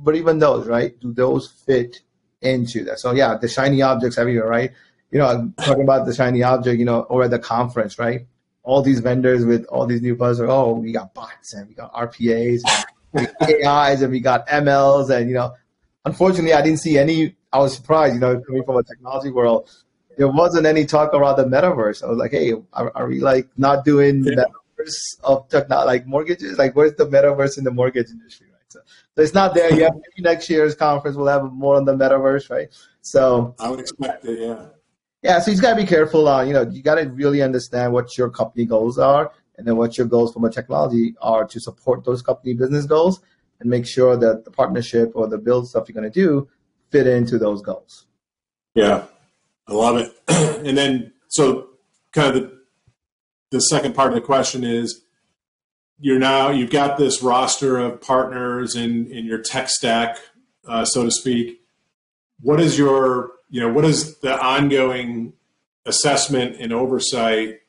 But 0.00 0.16
even 0.16 0.40
those, 0.40 0.66
right? 0.66 0.98
Do 0.98 1.12
those 1.12 1.46
fit 1.46 2.00
into 2.40 2.82
that? 2.86 2.98
So 2.98 3.12
yeah, 3.12 3.36
the 3.36 3.46
shiny 3.46 3.80
objects 3.80 4.18
everywhere, 4.18 4.48
right? 4.48 4.72
You 5.12 5.20
know, 5.20 5.28
I'm 5.28 5.52
talking 5.52 5.84
about 5.84 6.04
the 6.04 6.14
shiny 6.14 6.42
object, 6.42 6.80
you 6.80 6.84
know, 6.84 7.02
or 7.02 7.22
at 7.22 7.30
the 7.30 7.38
conference, 7.38 7.96
right? 7.96 8.26
All 8.64 8.82
these 8.82 9.00
vendors 9.00 9.44
with 9.44 9.64
all 9.66 9.86
these 9.86 10.02
new 10.02 10.14
buzzwords. 10.16 10.48
Oh, 10.48 10.72
we 10.74 10.92
got 10.92 11.14
bots 11.14 11.54
and 11.54 11.68
we 11.68 11.74
got 11.74 11.92
RPAs, 11.92 12.60
and 13.12 13.28
we 13.48 13.64
AIs, 13.64 14.02
and 14.02 14.12
we 14.12 14.20
got 14.20 14.46
MLs, 14.64 15.10
and 15.10 15.28
you 15.28 15.34
know, 15.34 15.54
unfortunately, 16.04 16.52
I 16.52 16.62
didn't 16.62 16.80
see 16.80 16.98
any. 16.98 17.36
I 17.52 17.58
was 17.58 17.74
surprised, 17.74 18.14
you 18.14 18.20
know, 18.20 18.40
coming 18.40 18.64
from 18.64 18.76
a 18.76 18.82
technology 18.82 19.30
world, 19.30 19.68
there 20.16 20.28
wasn't 20.28 20.66
any 20.66 20.84
talk 20.86 21.12
about 21.12 21.36
the 21.36 21.44
metaverse. 21.44 22.02
I 22.02 22.06
was 22.06 22.18
like, 22.18 22.30
hey, 22.30 22.52
are, 22.72 22.92
are 22.94 23.06
we 23.06 23.20
like 23.20 23.48
not 23.56 23.84
doing 23.84 24.24
Yeah. 24.24 24.44
metaverse 24.78 24.94
of 25.24 25.48
technology, 25.48 25.86
like 25.86 26.06
mortgages? 26.06 26.58
Like, 26.58 26.74
where's 26.76 26.94
the 26.94 27.06
metaverse 27.06 27.58
in 27.58 27.64
the 27.64 27.70
mortgage 27.70 28.10
industry, 28.10 28.46
right? 28.52 28.60
So, 28.68 28.80
so 29.16 29.22
it's 29.22 29.34
not 29.34 29.54
there 29.54 29.72
yet. 29.74 29.92
Maybe 29.94 30.22
next 30.22 30.48
year's 30.48 30.74
conference 30.74 31.16
We'll 31.16 31.26
have 31.26 31.44
more 31.52 31.76
on 31.76 31.84
the 31.84 31.94
metaverse, 31.94 32.50
right? 32.50 32.68
So 33.00 33.54
I 33.58 33.68
would 33.68 33.80
expect 33.80 34.24
it, 34.24 34.40
yeah. 34.40 34.66
Yeah, 35.22 35.38
so 35.38 35.52
you 35.52 35.60
got 35.60 35.70
to 35.70 35.80
be 35.80 35.86
careful 35.86 36.28
on, 36.28 36.48
you 36.48 36.52
know, 36.52 36.62
you 36.62 36.82
got 36.82 36.96
to 36.96 37.08
really 37.10 37.42
understand 37.42 37.92
what 37.92 38.18
your 38.18 38.28
company 38.28 38.66
goals 38.66 38.98
are 38.98 39.32
and 39.56 39.66
then 39.66 39.76
what 39.76 39.96
your 39.96 40.06
goals 40.06 40.32
from 40.32 40.44
a 40.44 40.50
technology 40.50 41.14
are 41.22 41.44
to 41.46 41.60
support 41.60 42.04
those 42.04 42.22
company 42.22 42.54
business 42.54 42.86
goals 42.86 43.20
and 43.60 43.70
make 43.70 43.86
sure 43.86 44.16
that 44.16 44.44
the 44.44 44.50
partnership 44.50 45.12
or 45.14 45.28
the 45.28 45.38
build 45.38 45.68
stuff 45.68 45.88
you're 45.88 45.94
going 45.94 46.10
to 46.10 46.20
do 46.20 46.48
fit 46.90 47.06
into 47.06 47.38
those 47.38 47.62
goals. 47.62 48.06
Yeah, 48.74 49.04
I 49.68 49.72
love 49.72 49.96
it. 49.98 50.12
and 50.66 50.76
then, 50.76 51.12
so 51.28 51.68
kind 52.12 52.36
of 52.36 52.42
the, 52.42 52.62
the 53.52 53.60
second 53.60 53.94
part 53.94 54.08
of 54.08 54.14
the 54.14 54.20
question 54.20 54.64
is 54.64 55.02
you're 56.00 56.18
now, 56.18 56.50
you've 56.50 56.70
got 56.70 56.98
this 56.98 57.22
roster 57.22 57.78
of 57.78 58.00
partners 58.00 58.74
in, 58.74 59.06
in 59.12 59.24
your 59.24 59.38
tech 59.38 59.68
stack, 59.68 60.18
uh, 60.66 60.84
so 60.84 61.04
to 61.04 61.12
speak. 61.12 61.60
What 62.40 62.60
is 62.60 62.76
your, 62.76 63.30
you 63.52 63.60
know, 63.60 63.72
what 63.72 63.82
does 63.82 64.18
the 64.18 64.36
ongoing 64.42 65.34
assessment 65.86 66.56
and 66.58 66.72
oversight 66.72 67.60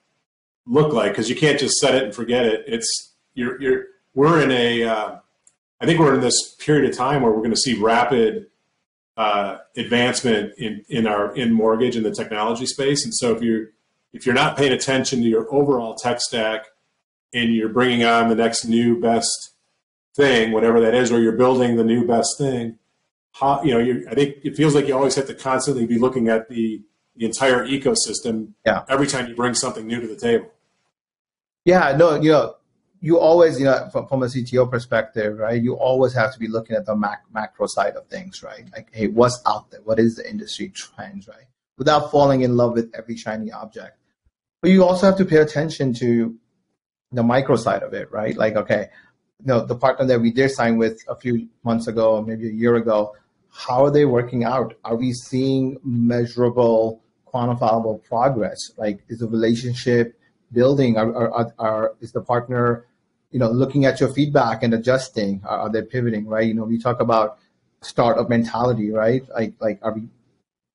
look 0.65 0.93
like? 0.93 1.11
Because 1.11 1.29
you 1.29 1.35
can't 1.35 1.59
just 1.59 1.75
set 1.75 1.93
it 1.93 2.03
and 2.03 2.15
forget 2.15 2.45
it. 2.45 2.63
It's, 2.65 3.11
you're, 3.35 3.61
you're, 3.61 3.83
we're 4.15 4.41
in 4.41 4.49
a, 4.49 4.83
uh, 4.83 5.15
I 5.81 5.85
think 5.85 5.99
we're 5.99 6.15
in 6.15 6.21
this 6.21 6.55
period 6.55 6.89
of 6.89 6.95
time 6.95 7.21
where 7.21 7.31
we're 7.31 7.39
going 7.39 7.51
to 7.51 7.57
see 7.57 7.75
rapid 7.75 8.47
uh, 9.17 9.57
advancement 9.75 10.53
in, 10.57 10.85
in 10.89 11.05
our 11.05 11.35
in 11.35 11.51
mortgage 11.51 11.95
in 11.95 12.03
the 12.03 12.11
technology 12.11 12.65
space. 12.65 13.03
And 13.03 13.13
so 13.13 13.35
if 13.35 13.43
you 13.43 13.67
if 14.13 14.25
you're 14.25 14.33
not 14.33 14.57
paying 14.57 14.71
attention 14.71 15.21
to 15.21 15.27
your 15.27 15.53
overall 15.53 15.95
tech 15.95 16.21
stack 16.21 16.67
and 17.33 17.53
you're 17.53 17.69
bringing 17.69 18.05
on 18.05 18.29
the 18.29 18.35
next 18.35 18.65
new 18.65 18.99
best 18.99 19.51
thing, 20.15 20.51
whatever 20.51 20.79
that 20.79 20.95
is, 20.95 21.11
or 21.11 21.19
you're 21.19 21.33
building 21.33 21.75
the 21.75 21.83
new 21.83 22.07
best 22.07 22.37
thing, 22.37 22.79
how 23.33 23.61
you 23.63 23.71
know 23.73 23.79
you 23.79 24.07
I 24.09 24.15
think 24.15 24.37
it 24.43 24.55
feels 24.55 24.73
like 24.75 24.87
you 24.87 24.95
always 24.95 25.15
have 25.15 25.27
to 25.27 25.33
constantly 25.33 25.85
be 25.85 25.99
looking 25.99 26.27
at 26.29 26.49
the 26.49 26.81
the 27.15 27.25
entire 27.25 27.67
ecosystem 27.67 28.53
Yeah. 28.65 28.83
every 28.89 29.05
time 29.07 29.27
you 29.27 29.35
bring 29.35 29.53
something 29.53 29.85
new 29.85 29.99
to 30.01 30.07
the 30.07 30.15
table. 30.15 30.51
Yeah, 31.65 31.95
no, 31.95 32.15
you 32.15 32.31
know, 32.31 32.55
you 32.99 33.19
always, 33.19 33.59
you 33.59 33.65
know, 33.65 33.87
from, 33.91 34.07
from 34.07 34.23
a 34.23 34.25
CTO 34.25 34.69
perspective, 34.69 35.37
right? 35.37 35.61
You 35.61 35.75
always 35.75 36.13
have 36.13 36.33
to 36.33 36.39
be 36.39 36.47
looking 36.47 36.75
at 36.75 36.85
the 36.85 36.95
mac, 36.95 37.23
macro 37.33 37.67
side 37.67 37.95
of 37.95 38.07
things, 38.07 38.41
right? 38.41 38.65
Like, 38.73 38.87
hey, 38.91 39.07
what's 39.07 39.41
out 39.45 39.69
there? 39.71 39.81
What 39.83 39.99
is 39.99 40.15
the 40.15 40.27
industry 40.29 40.69
trends, 40.69 41.27
right? 41.27 41.45
Without 41.77 42.11
falling 42.11 42.41
in 42.41 42.57
love 42.57 42.73
with 42.73 42.91
every 42.97 43.15
shiny 43.15 43.51
object. 43.51 43.97
But 44.61 44.71
you 44.71 44.83
also 44.83 45.05
have 45.05 45.17
to 45.17 45.25
pay 45.25 45.37
attention 45.37 45.93
to 45.95 46.35
the 47.11 47.23
micro 47.23 47.55
side 47.57 47.83
of 47.83 47.93
it, 47.93 48.11
right? 48.11 48.35
Like, 48.35 48.55
okay, 48.55 48.87
you 49.39 49.45
know, 49.45 49.65
the 49.65 49.75
partner 49.75 50.05
that 50.07 50.19
we 50.19 50.31
did 50.31 50.49
sign 50.51 50.77
with 50.77 51.01
a 51.07 51.15
few 51.15 51.47
months 51.63 51.87
ago, 51.87 52.21
maybe 52.21 52.47
a 52.47 52.51
year 52.51 52.75
ago, 52.75 53.15
how 53.53 53.85
are 53.85 53.91
they 53.91 54.05
working 54.05 54.43
out? 54.43 54.73
Are 54.83 54.95
we 54.95 55.13
seeing 55.13 55.77
measurable, 55.83 57.01
quantifiable 57.31 58.03
progress? 58.03 58.71
Like, 58.77 58.99
is 59.09 59.19
the 59.19 59.27
relationship 59.27 60.19
building? 60.51 60.97
Are, 60.97 61.31
are, 61.31 61.53
are, 61.59 61.95
is 62.01 62.11
the 62.11 62.21
partner, 62.21 62.85
you 63.31 63.39
know, 63.39 63.49
looking 63.51 63.85
at 63.85 63.99
your 63.99 64.11
feedback 64.11 64.63
and 64.63 64.73
adjusting? 64.73 65.41
Are, 65.45 65.59
are 65.59 65.69
they 65.71 65.83
pivoting? 65.83 66.25
Right? 66.27 66.47
You 66.47 66.55
know, 66.55 66.63
we 66.63 66.79
talk 66.79 66.99
about 66.99 67.37
startup 67.81 68.27
mentality, 68.29 68.91
right? 68.91 69.23
Like, 69.29 69.53
like 69.59 69.79
are 69.83 69.93
we 69.93 70.07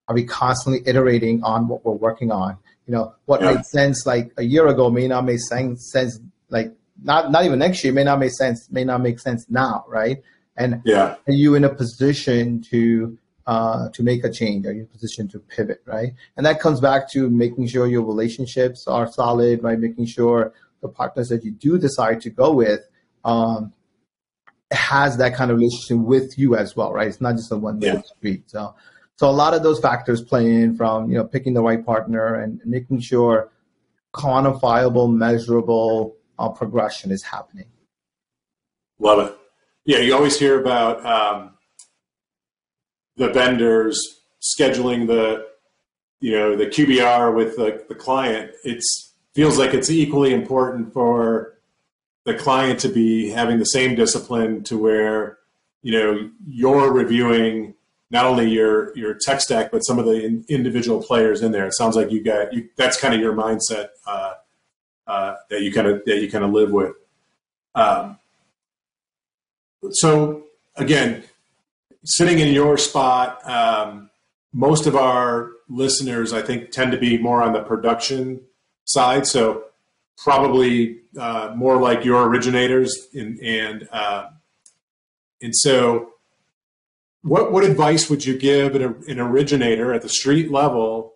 are 0.08 0.14
we 0.14 0.24
constantly 0.24 0.80
iterating 0.86 1.42
on 1.42 1.68
what 1.68 1.84
we're 1.84 1.92
working 1.92 2.30
on? 2.30 2.56
You 2.86 2.94
know, 2.94 3.14
what 3.26 3.42
Yeah. 3.42 3.54
made 3.54 3.66
sense 3.66 4.06
like 4.06 4.32
a 4.38 4.42
year 4.42 4.66
ago 4.68 4.88
may 4.88 5.08
not 5.08 5.24
make 5.24 5.40
sense 5.40 5.90
sense 5.90 6.20
like 6.48 6.72
not 7.02 7.30
not 7.30 7.44
even 7.44 7.58
next 7.58 7.84
year 7.84 7.92
may 7.92 8.04
not 8.04 8.18
make 8.18 8.32
sense 8.32 8.70
may 8.70 8.84
not 8.84 9.02
make 9.02 9.18
sense 9.18 9.46
now, 9.50 9.84
right? 9.88 10.22
And 10.58 10.82
Yeah, 10.84 11.16
are 11.26 11.32
you 11.32 11.54
in 11.54 11.64
a 11.64 11.72
position 11.74 12.60
to 12.70 13.16
uh, 13.46 13.88
to 13.90 14.02
make 14.02 14.24
a 14.24 14.30
change? 14.30 14.66
Are 14.66 14.72
you 14.72 14.80
in 14.80 14.84
a 14.86 14.92
position 14.98 15.26
to 15.28 15.38
pivot, 15.38 15.80
right? 15.86 16.12
And 16.36 16.44
that 16.44 16.60
comes 16.60 16.80
back 16.80 17.10
to 17.12 17.30
making 17.30 17.68
sure 17.68 17.86
your 17.86 18.02
relationships 18.02 18.86
are 18.86 19.10
solid, 19.10 19.62
right? 19.62 19.78
Making 19.78 20.04
sure 20.06 20.52
the 20.82 20.88
partners 20.88 21.28
that 21.30 21.44
you 21.44 21.52
do 21.52 21.78
decide 21.78 22.20
to 22.22 22.30
go 22.30 22.52
with 22.52 22.80
um, 23.24 23.72
has 24.70 25.16
that 25.16 25.34
kind 25.34 25.50
of 25.50 25.56
relationship 25.58 25.98
with 25.98 26.38
you 26.38 26.56
as 26.56 26.76
well, 26.76 26.92
right? 26.92 27.08
It's 27.08 27.20
not 27.22 27.36
just 27.36 27.50
a 27.52 27.56
one 27.56 27.80
way 27.80 27.88
Yeah. 27.88 28.02
street. 28.02 28.50
So, 28.50 28.74
so 29.16 29.28
a 29.28 29.32
lot 29.32 29.54
of 29.54 29.62
those 29.62 29.80
factors 29.80 30.22
play 30.22 30.44
in 30.62 30.76
from 30.76 31.10
you 31.10 31.16
know 31.16 31.24
picking 31.24 31.54
the 31.54 31.62
right 31.62 31.84
partner 31.84 32.34
and 32.34 32.60
making 32.64 33.00
sure 33.00 33.50
quantifiable, 34.14 35.10
measurable 35.12 36.16
uh, 36.38 36.48
progression 36.50 37.10
is 37.12 37.22
happening. 37.22 37.66
love 38.98 39.20
it. 39.26 39.37
Yeah, 39.88 40.00
you 40.00 40.14
always 40.14 40.38
hear 40.38 40.60
about 40.60 41.02
um, 41.06 41.52
the 43.16 43.30
vendors 43.30 44.20
scheduling 44.38 45.06
the 45.06 45.46
you 46.20 46.32
know 46.32 46.56
the 46.56 46.66
QBR 46.66 47.34
with 47.34 47.56
the, 47.56 47.82
the 47.88 47.94
client. 47.94 48.50
It's 48.64 49.14
feels 49.34 49.56
like 49.56 49.72
it's 49.72 49.88
equally 49.88 50.34
important 50.34 50.92
for 50.92 51.56
the 52.24 52.34
client 52.34 52.80
to 52.80 52.90
be 52.90 53.30
having 53.30 53.58
the 53.58 53.64
same 53.64 53.94
discipline 53.94 54.62
to 54.64 54.76
where 54.76 55.38
you 55.80 55.92
know 55.92 56.30
you're 56.46 56.92
reviewing 56.92 57.72
not 58.10 58.26
only 58.26 58.50
your 58.50 58.94
your 58.94 59.14
tech 59.14 59.40
stack 59.40 59.70
but 59.70 59.86
some 59.86 59.98
of 59.98 60.04
the 60.04 60.22
in, 60.22 60.44
individual 60.50 61.02
players 61.02 61.40
in 61.40 61.50
there. 61.50 61.66
It 61.66 61.72
sounds 61.72 61.96
like 61.96 62.12
you 62.12 62.22
got 62.22 62.52
you. 62.52 62.68
That's 62.76 63.00
kind 63.00 63.14
of 63.14 63.20
your 63.20 63.32
mindset 63.32 63.88
uh, 64.06 64.34
uh, 65.06 65.36
that 65.48 65.62
you 65.62 65.72
kind 65.72 65.86
of 65.86 66.04
that 66.04 66.20
you 66.20 66.30
kind 66.30 66.44
of 66.44 66.50
live 66.50 66.72
with. 66.72 66.92
Um, 67.74 68.17
so 69.90 70.44
again, 70.76 71.24
sitting 72.04 72.38
in 72.38 72.52
your 72.52 72.78
spot, 72.78 73.48
um, 73.48 74.10
most 74.52 74.86
of 74.86 74.96
our 74.96 75.52
listeners, 75.68 76.32
I 76.32 76.42
think, 76.42 76.70
tend 76.70 76.92
to 76.92 76.98
be 76.98 77.18
more 77.18 77.42
on 77.42 77.52
the 77.52 77.60
production 77.60 78.40
side. 78.84 79.26
So 79.26 79.64
probably 80.16 81.00
uh, 81.18 81.52
more 81.54 81.76
like 81.76 82.04
your 82.04 82.26
originators, 82.26 83.08
in, 83.12 83.38
and 83.42 83.88
uh, 83.92 84.28
and 85.40 85.54
so, 85.54 86.14
what 87.22 87.52
what 87.52 87.64
advice 87.64 88.10
would 88.10 88.24
you 88.24 88.36
give 88.38 88.74
an, 88.74 89.02
an 89.06 89.20
originator 89.20 89.92
at 89.92 90.02
the 90.02 90.08
street 90.08 90.50
level 90.50 91.14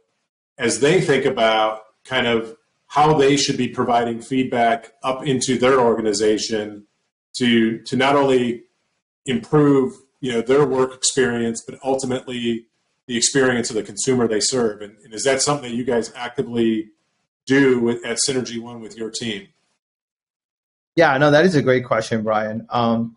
as 0.58 0.80
they 0.80 1.00
think 1.00 1.24
about 1.24 1.80
kind 2.04 2.26
of 2.26 2.56
how 2.86 3.14
they 3.14 3.36
should 3.36 3.56
be 3.56 3.68
providing 3.68 4.20
feedback 4.20 4.92
up 5.02 5.26
into 5.26 5.56
their 5.58 5.80
organization 5.80 6.86
to 7.36 7.78
to 7.78 7.96
not 7.96 8.16
only 8.16 8.64
improve 9.26 9.94
you 10.20 10.32
know 10.32 10.42
their 10.42 10.66
work 10.66 10.94
experience, 10.94 11.62
but 11.66 11.78
ultimately 11.84 12.66
the 13.06 13.16
experience 13.16 13.70
of 13.70 13.76
the 13.76 13.82
consumer 13.82 14.28
they 14.28 14.40
serve. 14.40 14.80
And, 14.80 14.96
and 15.04 15.12
is 15.12 15.24
that 15.24 15.42
something 15.42 15.70
that 15.70 15.76
you 15.76 15.84
guys 15.84 16.12
actively 16.14 16.90
do 17.46 17.80
with, 17.80 18.04
at 18.06 18.18
Synergy 18.26 18.60
One 18.60 18.80
with 18.80 18.96
your 18.96 19.10
team? 19.10 19.48
Yeah, 20.94 21.16
no, 21.18 21.30
that 21.30 21.44
is 21.44 21.54
a 21.54 21.62
great 21.62 21.84
question, 21.84 22.22
Brian. 22.22 22.66
Um, 22.70 23.16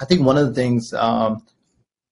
I 0.00 0.06
think 0.06 0.22
one 0.22 0.38
of 0.38 0.48
the 0.48 0.54
things 0.54 0.92
um, 0.94 1.46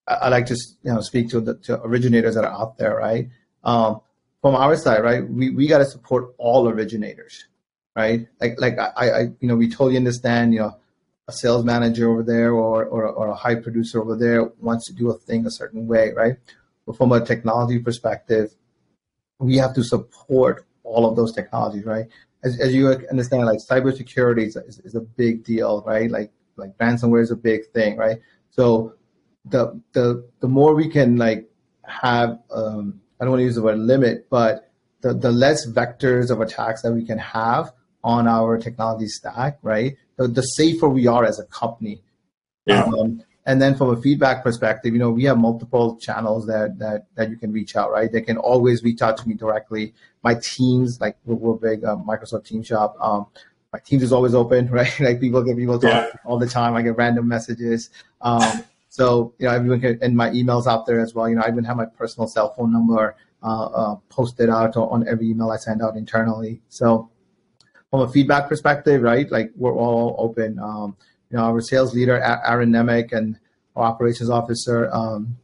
I, 0.06 0.14
I 0.14 0.28
like 0.28 0.46
to 0.46 0.54
you 0.82 0.92
know 0.92 1.00
speak 1.00 1.30
to 1.30 1.40
the 1.40 1.54
to 1.54 1.82
originators 1.82 2.34
that 2.34 2.44
are 2.44 2.52
out 2.52 2.78
there, 2.78 2.96
right? 2.96 3.28
Um, 3.64 4.00
from 4.40 4.54
our 4.54 4.76
side, 4.76 5.02
right, 5.02 5.28
we, 5.28 5.50
we 5.50 5.66
got 5.66 5.78
to 5.78 5.84
support 5.84 6.34
all 6.38 6.68
originators, 6.68 7.46
right? 7.96 8.28
Like 8.40 8.60
like 8.60 8.78
I, 8.78 9.10
I 9.10 9.20
you 9.40 9.48
know 9.48 9.56
we 9.56 9.68
totally 9.68 9.96
understand, 9.96 10.52
you 10.52 10.60
know, 10.60 10.76
a 11.28 11.32
sales 11.32 11.64
manager 11.64 12.10
over 12.10 12.22
there 12.22 12.52
or, 12.52 12.86
or 12.86 13.06
or 13.06 13.28
a 13.28 13.34
high 13.34 13.54
producer 13.54 14.00
over 14.00 14.16
there 14.16 14.44
wants 14.60 14.86
to 14.86 14.94
do 14.94 15.10
a 15.10 15.18
thing 15.18 15.46
a 15.46 15.50
certain 15.50 15.86
way, 15.86 16.12
right? 16.16 16.36
But 16.86 16.96
from 16.96 17.12
a 17.12 17.24
technology 17.24 17.78
perspective, 17.78 18.54
we 19.38 19.58
have 19.58 19.74
to 19.74 19.84
support 19.84 20.66
all 20.84 21.08
of 21.08 21.16
those 21.16 21.34
technologies, 21.34 21.84
right? 21.84 22.06
As, 22.42 22.58
as 22.58 22.74
you 22.74 22.88
understand, 22.88 23.44
like 23.44 23.58
cybersecurity 23.58 24.46
is, 24.46 24.56
is, 24.56 24.78
is 24.80 24.94
a 24.94 25.00
big 25.00 25.44
deal, 25.44 25.82
right? 25.86 26.10
Like 26.10 26.32
like 26.56 26.76
ransomware 26.78 27.22
is 27.22 27.30
a 27.30 27.36
big 27.36 27.66
thing, 27.72 27.96
right? 27.96 28.18
So 28.50 28.94
the 29.44 29.80
the 29.92 30.26
the 30.40 30.48
more 30.48 30.74
we 30.74 30.88
can 30.88 31.16
like 31.16 31.48
have 31.84 32.38
um, 32.50 33.00
I 33.20 33.24
don't 33.24 33.32
want 33.32 33.40
to 33.40 33.44
use 33.44 33.56
the 33.56 33.62
word 33.62 33.78
limit, 33.78 34.28
but 34.30 34.70
the, 35.02 35.12
the 35.12 35.30
less 35.30 35.66
vectors 35.66 36.30
of 36.30 36.40
attacks 36.40 36.82
that 36.82 36.92
we 36.92 37.04
can 37.04 37.18
have 37.18 37.72
on 38.04 38.26
our 38.28 38.58
technology 38.58 39.08
stack, 39.08 39.58
right? 39.62 39.96
The, 40.16 40.28
the 40.28 40.42
safer 40.42 40.88
we 40.88 41.06
are 41.06 41.24
as 41.24 41.38
a 41.38 41.44
company. 41.46 42.02
Yeah. 42.66 42.84
Um, 42.84 43.22
and 43.46 43.62
then 43.62 43.74
from 43.76 43.90
a 43.90 44.00
feedback 44.00 44.44
perspective, 44.44 44.92
you 44.92 44.98
know, 44.98 45.10
we 45.10 45.24
have 45.24 45.38
multiple 45.38 45.96
channels 45.96 46.46
that 46.46 46.78
that 46.78 47.06
that 47.14 47.30
you 47.30 47.36
can 47.36 47.50
reach 47.50 47.76
out, 47.76 47.90
right? 47.90 48.12
They 48.12 48.20
can 48.20 48.36
always 48.36 48.82
reach 48.82 49.00
out 49.00 49.16
to 49.18 49.28
me 49.28 49.34
directly. 49.34 49.94
My 50.22 50.34
teams, 50.34 51.00
like 51.00 51.16
we're, 51.24 51.34
we're 51.36 51.54
big 51.54 51.82
uh, 51.84 51.96
Microsoft 51.96 52.44
Team 52.44 52.62
Shop. 52.62 52.94
Um, 53.00 53.26
my 53.72 53.78
Teams 53.78 54.02
is 54.02 54.12
always 54.12 54.34
open, 54.34 54.68
right? 54.70 54.92
like 55.00 55.20
people 55.20 55.42
get 55.42 55.56
people 55.56 55.78
talk 55.78 55.90
Yeah. 55.92 56.10
all 56.26 56.38
the 56.38 56.46
time. 56.46 56.74
I 56.74 56.82
get 56.82 56.96
random 56.96 57.26
messages. 57.26 57.90
Um, 58.20 58.64
so 58.90 59.32
you 59.38 59.46
know, 59.46 59.54
everyone 59.54 59.80
can, 59.80 59.98
and 60.02 60.14
my 60.14 60.30
emails 60.30 60.66
out 60.66 60.84
there 60.84 61.00
as 61.00 61.14
well. 61.14 61.28
You 61.28 61.36
know, 61.36 61.42
I 61.42 61.48
even 61.48 61.64
have 61.64 61.76
my 61.76 61.86
personal 61.86 62.26
cell 62.28 62.52
phone 62.54 62.70
number 62.72 63.16
uh, 63.42 63.64
uh, 63.66 63.96
posted 64.10 64.50
out 64.50 64.76
on, 64.76 64.88
on 65.02 65.08
every 65.08 65.30
email 65.30 65.50
I 65.50 65.56
send 65.56 65.82
out 65.82 65.96
internally. 65.96 66.60
So 66.68 67.08
from 67.90 68.00
a 68.00 68.08
feedback 68.08 68.48
perspective, 68.48 69.02
right? 69.02 69.30
Like 69.30 69.50
we're 69.56 69.74
all 69.74 70.16
open. 70.18 70.58
Um, 70.58 70.96
you 71.30 71.36
know, 71.36 71.44
our 71.44 71.60
sales 71.60 71.94
leader 71.94 72.18
Aaron 72.18 72.70
Nemec 72.70 73.12
and 73.12 73.38
our 73.76 73.84
operations 73.84 74.30
officer 74.30 74.90
um, 74.92 75.36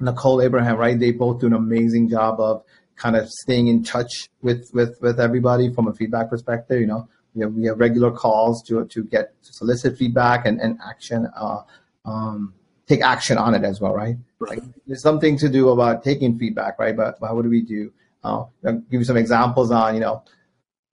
Nicole 0.00 0.42
Abraham, 0.42 0.76
right? 0.76 0.98
They 0.98 1.12
both 1.12 1.40
do 1.40 1.46
an 1.46 1.52
amazing 1.52 2.08
job 2.08 2.40
of 2.40 2.64
kind 2.96 3.16
of 3.16 3.28
staying 3.28 3.68
in 3.68 3.82
touch 3.82 4.28
with 4.42 4.70
with 4.72 4.98
with 5.00 5.20
everybody 5.20 5.72
from 5.72 5.88
a 5.88 5.92
feedback 5.92 6.30
perspective. 6.30 6.80
You 6.80 6.86
know, 6.86 7.08
we 7.34 7.42
have, 7.42 7.52
we 7.52 7.66
have 7.66 7.78
regular 7.78 8.10
calls 8.10 8.62
to 8.64 8.84
to 8.86 9.04
get 9.04 9.40
to 9.44 9.52
solicit 9.52 9.96
feedback 9.96 10.46
and 10.46 10.60
and 10.60 10.78
action. 10.84 11.28
Uh, 11.36 11.62
um, 12.04 12.54
take 12.86 13.02
action 13.02 13.38
on 13.38 13.54
it 13.54 13.64
as 13.64 13.80
well, 13.80 13.94
right? 13.94 14.16
Right. 14.38 14.58
Like, 14.58 14.68
there's 14.86 15.02
something 15.02 15.38
to 15.38 15.48
do 15.48 15.70
about 15.70 16.04
taking 16.04 16.38
feedback, 16.38 16.78
right? 16.78 16.96
But, 16.96 17.18
but 17.18 17.34
what 17.34 17.42
do 17.42 17.48
we 17.48 17.62
do? 17.62 17.92
Uh, 18.22 18.44
I'll 18.66 18.74
give 18.90 19.00
you 19.00 19.04
some 19.04 19.16
examples 19.16 19.70
on, 19.70 19.94
you 19.94 20.00
know, 20.00 20.22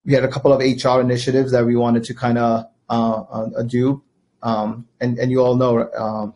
we 0.05 0.13
had 0.13 0.23
a 0.23 0.27
couple 0.27 0.51
of 0.53 0.59
HR 0.59 0.99
initiatives 1.01 1.51
that 1.51 1.65
we 1.65 1.75
wanted 1.75 2.03
to 2.05 2.13
kind 2.13 2.37
of 2.37 2.65
uh, 2.89 3.21
uh, 3.21 3.63
do. 3.63 4.03
Um, 4.43 4.87
and, 4.99 5.19
and 5.19 5.31
you 5.31 5.43
all 5.43 5.55
know 5.55 5.89
um, 5.93 6.33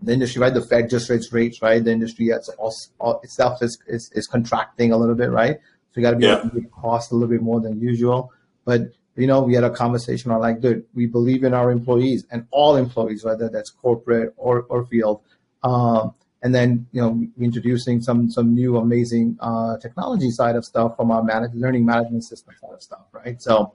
the 0.00 0.12
industry, 0.12 0.40
right? 0.40 0.54
The 0.54 0.62
Fed 0.62 0.88
just 0.88 1.10
raised 1.10 1.32
rates, 1.32 1.60
right? 1.62 1.82
The 1.82 1.90
industry 1.90 2.28
it's 2.28 2.48
all, 2.50 2.74
all, 3.00 3.20
itself 3.22 3.62
is, 3.62 3.78
is, 3.86 4.10
is 4.12 4.26
contracting 4.26 4.92
a 4.92 4.96
little 4.96 5.14
bit, 5.14 5.30
right? 5.30 5.58
So 5.90 6.00
you 6.00 6.02
got 6.02 6.12
to 6.12 6.16
be 6.16 6.24
Yeah. 6.24 6.40
able 6.40 6.50
to 6.50 6.62
cost 6.68 7.10
a 7.10 7.14
little 7.14 7.28
bit 7.28 7.42
more 7.42 7.60
than 7.60 7.80
usual. 7.80 8.32
But 8.64 8.92
you 9.16 9.26
know, 9.28 9.42
we 9.42 9.54
had 9.54 9.64
a 9.64 9.70
conversation 9.70 10.30
on 10.32 10.40
like, 10.40 10.60
dude, 10.60 10.84
we 10.94 11.06
believe 11.06 11.44
in 11.44 11.54
our 11.54 11.70
employees 11.70 12.26
and 12.30 12.46
all 12.50 12.76
employees, 12.76 13.24
whether 13.24 13.48
that's 13.48 13.70
corporate 13.70 14.34
or, 14.36 14.62
or 14.68 14.86
field. 14.86 15.20
Um, 15.62 16.14
and 16.44 16.54
then, 16.54 16.86
you 16.92 17.00
know, 17.00 17.26
introducing 17.40 18.02
some 18.02 18.30
some 18.30 18.54
new 18.54 18.76
amazing 18.76 19.36
uh, 19.40 19.78
technology 19.78 20.30
side 20.30 20.56
of 20.56 20.64
stuff 20.64 20.94
from 20.94 21.10
our 21.10 21.22
manage, 21.24 21.52
learning 21.54 21.84
management 21.86 22.22
system 22.22 22.54
side 22.60 22.74
of 22.74 22.82
stuff, 22.82 23.06
right? 23.12 23.40
So, 23.40 23.72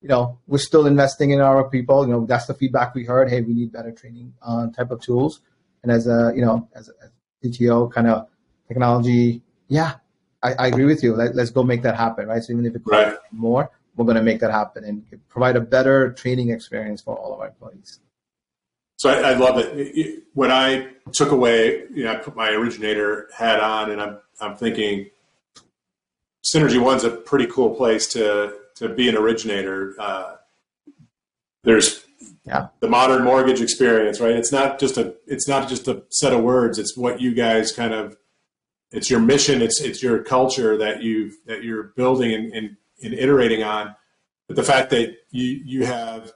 you 0.00 0.08
know, 0.08 0.38
we're 0.46 0.58
still 0.58 0.86
investing 0.86 1.30
in 1.30 1.40
our 1.40 1.68
people. 1.68 2.06
You 2.06 2.12
know, 2.12 2.24
that's 2.24 2.46
the 2.46 2.54
feedback 2.54 2.94
we 2.94 3.04
heard. 3.04 3.28
Hey, 3.28 3.40
we 3.42 3.52
need 3.52 3.72
better 3.72 3.90
training 3.90 4.32
uh, 4.40 4.68
type 4.68 4.92
of 4.92 5.00
tools. 5.02 5.40
And 5.82 5.90
as 5.90 6.06
a, 6.06 6.32
you 6.34 6.42
know, 6.42 6.68
as 6.74 6.88
a 6.88 6.92
CTO 7.44 7.92
kind 7.92 8.06
of 8.06 8.28
technology, 8.68 9.42
yeah, 9.66 9.94
I, 10.44 10.54
I 10.54 10.66
agree 10.68 10.84
with 10.84 11.02
you. 11.02 11.16
Let, 11.16 11.34
let's 11.34 11.50
go 11.50 11.64
make 11.64 11.82
that 11.82 11.96
happen, 11.96 12.28
right? 12.28 12.42
So 12.42 12.52
even 12.52 12.66
if 12.66 12.76
it 12.76 12.84
costs 12.84 13.14
Right. 13.14 13.16
more, 13.32 13.68
we're 13.96 14.04
going 14.04 14.16
to 14.16 14.22
make 14.22 14.38
that 14.40 14.52
happen 14.52 14.84
and 14.84 15.04
provide 15.28 15.56
a 15.56 15.60
better 15.60 16.12
training 16.12 16.50
experience 16.50 17.02
for 17.02 17.16
all 17.18 17.34
of 17.34 17.40
our 17.40 17.48
employees. 17.48 17.98
So 19.02 19.10
I, 19.10 19.32
I 19.32 19.34
love 19.34 19.58
it. 19.58 20.22
When 20.34 20.52
I 20.52 20.86
took 21.12 21.32
away, 21.32 21.86
you 21.92 22.04
know, 22.04 22.12
I 22.12 22.14
put 22.14 22.36
my 22.36 22.50
originator 22.50 23.28
hat 23.36 23.58
on, 23.58 23.90
and 23.90 24.00
I'm 24.00 24.18
I'm 24.40 24.54
thinking, 24.56 25.10
Synergy 26.44 26.80
One's 26.80 27.02
a 27.02 27.10
pretty 27.10 27.48
cool 27.48 27.74
place 27.74 28.06
to 28.12 28.58
to 28.76 28.88
be 28.88 29.08
an 29.08 29.16
originator. 29.16 29.96
Uh, 29.98 30.36
there's 31.64 32.04
Yeah. 32.44 32.68
the 32.78 32.88
modern 32.88 33.24
mortgage 33.24 33.60
experience, 33.60 34.20
right? 34.20 34.36
It's 34.36 34.52
not 34.52 34.78
just 34.78 34.96
a 34.96 35.16
it's 35.26 35.48
not 35.48 35.68
just 35.68 35.88
a 35.88 36.04
set 36.10 36.32
of 36.32 36.44
words. 36.44 36.78
It's 36.78 36.96
what 36.96 37.20
you 37.20 37.34
guys 37.34 37.72
kind 37.72 37.92
of 37.92 38.16
it's 38.92 39.10
your 39.10 39.18
mission. 39.18 39.62
It's 39.62 39.80
it's 39.80 40.00
your 40.00 40.22
culture 40.22 40.76
that 40.76 41.02
you 41.02 41.32
that 41.46 41.64
you're 41.64 41.92
building 41.96 42.32
and, 42.32 42.52
and, 42.52 42.76
and 43.02 43.14
iterating 43.14 43.64
on. 43.64 43.96
But 44.46 44.54
the 44.54 44.62
fact 44.62 44.90
that 44.90 45.16
you 45.32 45.60
you 45.64 45.86
have 45.86 46.32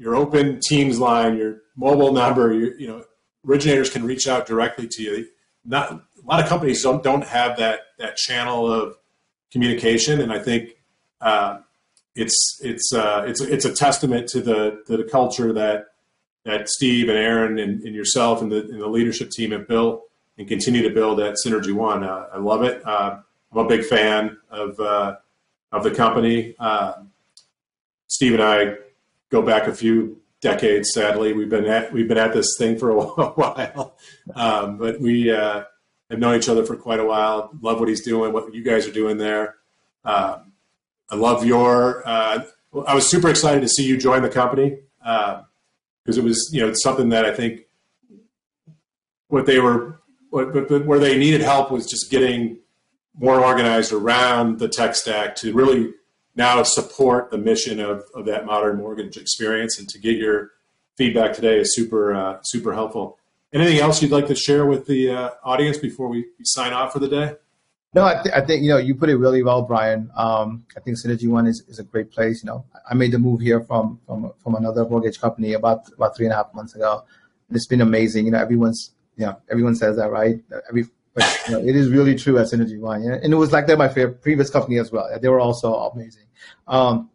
your 0.00 0.16
open 0.16 0.60
Teams 0.60 0.98
line, 0.98 1.36
your 1.36 1.60
mobile 1.76 2.12
number, 2.12 2.52
your, 2.54 2.76
you 2.80 2.88
know, 2.88 3.04
originators 3.46 3.90
can 3.90 4.02
reach 4.02 4.26
out 4.26 4.46
directly 4.46 4.88
to 4.88 5.02
you. 5.02 5.26
Not 5.64 5.92
a 5.92 6.00
lot 6.24 6.40
of 6.40 6.48
companies 6.48 6.82
don't 6.82 7.02
don't 7.02 7.24
have 7.24 7.58
that 7.58 7.80
that 7.98 8.16
channel 8.16 8.72
of 8.72 8.96
communication, 9.52 10.22
and 10.22 10.32
I 10.32 10.38
think 10.38 10.70
uh, 11.20 11.58
it's 12.14 12.58
it's 12.62 12.92
uh, 12.94 13.24
it's 13.26 13.42
it's 13.42 13.66
a 13.66 13.74
testament 13.74 14.26
to 14.28 14.40
the 14.40 14.82
to 14.86 14.96
the 14.96 15.04
culture 15.04 15.52
that 15.52 15.88
that 16.46 16.70
Steve 16.70 17.10
and 17.10 17.18
Aaron 17.18 17.58
and, 17.58 17.82
and 17.82 17.94
yourself 17.94 18.40
and 18.40 18.50
the, 18.50 18.62
and 18.62 18.80
the 18.80 18.88
leadership 18.88 19.30
team 19.30 19.50
have 19.50 19.68
built 19.68 20.08
and 20.38 20.48
continue 20.48 20.80
to 20.80 20.88
build 20.88 21.20
at 21.20 21.36
Synergy 21.44 21.74
One. 21.74 22.02
Uh, 22.04 22.26
I 22.32 22.38
love 22.38 22.62
it. 22.62 22.80
Uh, 22.86 23.18
I'm 23.52 23.58
a 23.58 23.68
big 23.68 23.84
fan 23.84 24.38
of 24.50 24.80
uh, 24.80 25.16
of 25.72 25.84
the 25.84 25.90
company. 25.90 26.54
Uh, 26.58 26.94
Steve 28.08 28.32
and 28.32 28.42
I 28.42 28.76
go 29.30 29.42
back 29.42 29.66
a 29.66 29.74
few 29.74 30.20
decades. 30.40 30.92
Sadly, 30.92 31.32
we've 31.32 31.48
been 31.48 31.66
at 31.66 31.92
we've 31.92 32.08
been 32.08 32.18
at 32.18 32.32
this 32.32 32.56
thing 32.58 32.78
for 32.78 32.90
a 32.90 32.96
while, 33.04 33.96
um, 34.34 34.78
but 34.78 35.00
we 35.00 35.30
uh, 35.30 35.64
have 36.10 36.18
known 36.18 36.36
each 36.36 36.48
other 36.48 36.64
for 36.64 36.76
quite 36.76 37.00
a 37.00 37.04
while. 37.04 37.50
Love 37.60 37.80
what 37.80 37.88
he's 37.88 38.04
doing, 38.04 38.32
what 38.32 38.52
you 38.54 38.62
guys 38.62 38.86
are 38.86 38.92
doing 38.92 39.18
there. 39.18 39.56
Um, 40.04 40.52
I 41.10 41.16
love 41.16 41.44
your. 41.44 42.06
Uh, 42.06 42.44
I 42.86 42.94
was 42.94 43.08
super 43.08 43.28
excited 43.28 43.62
to 43.62 43.68
see 43.68 43.84
you 43.84 43.96
join 43.96 44.22
the 44.22 44.28
company 44.28 44.78
because 44.98 46.16
it 46.16 46.24
was 46.24 46.50
you 46.52 46.60
know 46.60 46.72
something 46.74 47.08
that 47.10 47.24
I 47.24 47.34
think 47.34 47.62
what 49.28 49.46
they 49.46 49.58
were 49.58 50.00
what, 50.30 50.52
but 50.52 50.86
where 50.86 50.98
they 50.98 51.18
needed 51.18 51.40
help 51.40 51.70
was 51.70 51.86
just 51.86 52.10
getting 52.10 52.58
more 53.18 53.44
organized 53.44 53.92
around 53.92 54.58
the 54.58 54.68
tech 54.68 54.94
stack 54.94 55.34
to 55.36 55.52
really 55.52 55.92
now 56.34 56.62
support 56.62 57.30
the 57.30 57.38
mission 57.38 57.80
of, 57.80 58.04
of 58.14 58.24
that 58.26 58.46
modern 58.46 58.78
mortgage 58.78 59.16
experience 59.16 59.78
and 59.78 59.88
to 59.88 59.98
get 59.98 60.16
your 60.16 60.50
feedback 60.96 61.32
today 61.32 61.58
is 61.58 61.74
super 61.74 62.14
uh, 62.14 62.38
super 62.42 62.72
helpful 62.74 63.18
anything 63.52 63.78
else 63.78 64.00
you'd 64.02 64.10
like 64.10 64.26
to 64.26 64.34
share 64.34 64.66
with 64.66 64.86
the 64.86 65.10
uh, 65.10 65.30
audience 65.44 65.78
before 65.78 66.08
we, 66.08 66.26
sign 66.42 66.72
off 66.72 66.92
for 66.92 66.98
the 66.98 67.08
day 67.08 67.34
No, 67.92 68.04
I, 68.04 68.22
th- 68.22 68.34
I 68.34 68.40
think 68.40 68.62
you 68.62 68.70
know 68.70 68.78
you 68.78 68.94
put 68.94 69.08
it 69.10 69.16
really 69.16 69.42
well, 69.42 69.62
Brian. 69.62 70.10
Um, 70.14 70.64
I 70.76 70.80
think 70.80 70.96
Synergy 70.96 71.28
One 71.28 71.48
is, 71.48 71.64
is 71.66 71.80
a 71.80 71.82
great 71.82 72.12
place. 72.12 72.36
You 72.42 72.46
know, 72.46 72.64
I 72.88 72.94
made 72.94 73.10
the 73.10 73.18
move 73.18 73.40
here 73.40 73.60
from 73.68 73.98
from 74.06 74.32
from 74.42 74.54
another 74.54 74.88
mortgage 74.88 75.18
company 75.20 75.54
about 75.54 75.80
about 75.96 76.16
three 76.16 76.26
and 76.26 76.32
a 76.32 76.36
half 76.36 76.54
months 76.54 76.76
ago. 76.76 77.02
It's 77.50 77.66
been 77.66 77.80
amazing. 77.80 78.26
You 78.26 78.32
know, 78.32 78.38
everyone's 78.38 78.92
you 79.16 79.26
know 79.26 79.34
everyone 79.50 79.74
says 79.74 79.96
that, 79.96 80.10
right? 80.12 80.36
Every 80.68 80.84
but 81.14 81.42
you 81.46 81.52
know, 81.54 81.60
it 81.60 81.74
is 81.76 81.88
really 81.90 82.14
true 82.14 82.38
at 82.38 82.46
Synergy 82.46 82.78
One, 82.78 83.02
and 83.02 83.32
it 83.32 83.36
was 83.36 83.52
like 83.52 83.66
that 83.66 83.72
at 83.74 83.78
my 83.78 83.88
previous 83.88 84.50
company 84.50 84.78
as 84.78 84.92
well. 84.92 85.08
They 85.20 85.28
were 85.28 85.40
also 85.40 85.74
amazing. 85.74 86.24
Um, 86.68 87.10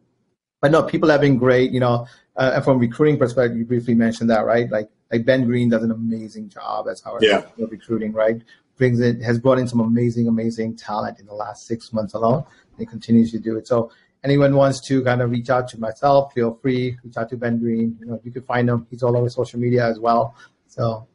but 0.62 0.71
no, 0.71 0.84
people 0.84 1.10
have 1.10 1.21
been 1.21 1.38
great. 1.38 1.71
You 1.71 1.79
know, 1.79 2.08
uh, 2.36 2.51
and 2.55 2.63
from 2.63 2.79
recruiting 2.79 3.17
perspective, 3.17 3.58
you 3.58 3.65
briefly 3.65 3.93
mentioned 3.93 4.29
that, 4.29 4.45
right? 4.45 4.69
Like 4.69 4.89
like 5.12 5.25
Ben 5.25 5.45
Green 5.45 5.69
does 5.69 5.84
an 5.84 5.91
amazing 5.91 6.49
job 6.49 6.88
as 6.88 7.01
our 7.03 7.19
Yeah. 7.21 7.45
recruiting, 7.58 8.12
right? 8.12 8.41
Brings 8.77 8.99
in 8.99 9.21
has 9.21 9.39
brought 9.39 9.60
in 9.60 9.67
some 9.67 9.79
amazing, 9.79 10.27
amazing 10.27 10.75
talent 10.75 11.19
in 11.19 11.25
the 11.25 11.34
last 11.34 11.67
six 11.67 11.93
months 11.93 12.13
alone. 12.13 12.43
And 12.71 12.79
he 12.79 12.86
continues 12.86 13.31
to 13.31 13.39
do 13.39 13.55
it. 13.55 13.67
So 13.67 13.91
anyone 14.23 14.55
wants 14.55 14.86
to 14.88 15.03
kind 15.03 15.21
of 15.21 15.31
reach 15.31 15.49
out 15.49 15.69
to 15.69 15.79
myself, 15.79 16.34
feel 16.34 16.55
free. 16.62 16.97
Reach 17.03 17.15
out 17.15 17.29
to 17.29 17.38
Ben 17.38 17.60
Green. 17.60 17.97
You 18.01 18.08
know, 18.08 18.21
you 18.23 18.31
can 18.31 18.41
find 18.41 18.69
him. 18.69 18.86
He's 18.89 19.03
all 19.03 19.15
over 19.15 19.29
social 19.29 19.60
media 19.60 19.86
as 19.86 19.99
well. 19.99 20.36
So, 20.67 21.08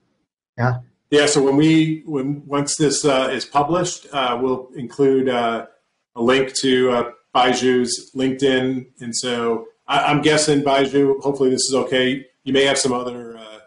yeah. 0.57 0.79
Yeah, 1.11 1.27
so 1.27 1.43
when 1.43 1.57
we 1.57 2.03
when 2.07 2.47
once 2.47 2.77
this 2.77 3.05
uh, 3.05 3.29
is 3.33 3.45
published, 3.45 4.07
uh, 4.13 4.39
we'll 4.41 4.69
include 4.77 5.29
uh, 5.29 5.67
a 6.15 6.23
link 6.23 6.55
to 6.61 6.91
uh, 6.93 7.11
Baiju's 7.35 8.13
LinkedIn, 8.15 8.87
and 9.01 9.17
so 9.17 9.67
I, 9.89 10.05
I'm 10.05 10.23
guessing 10.23 10.63
Baiju. 10.63 11.21
Hopefully, 11.21 11.51
this 11.51 11.63
is 11.69 11.75
okay. 11.75 12.27
You 12.45 12.53
may 12.53 12.65
have 12.65 12.79
some 12.79 12.93
other 12.93 13.37
uh, 13.37 13.59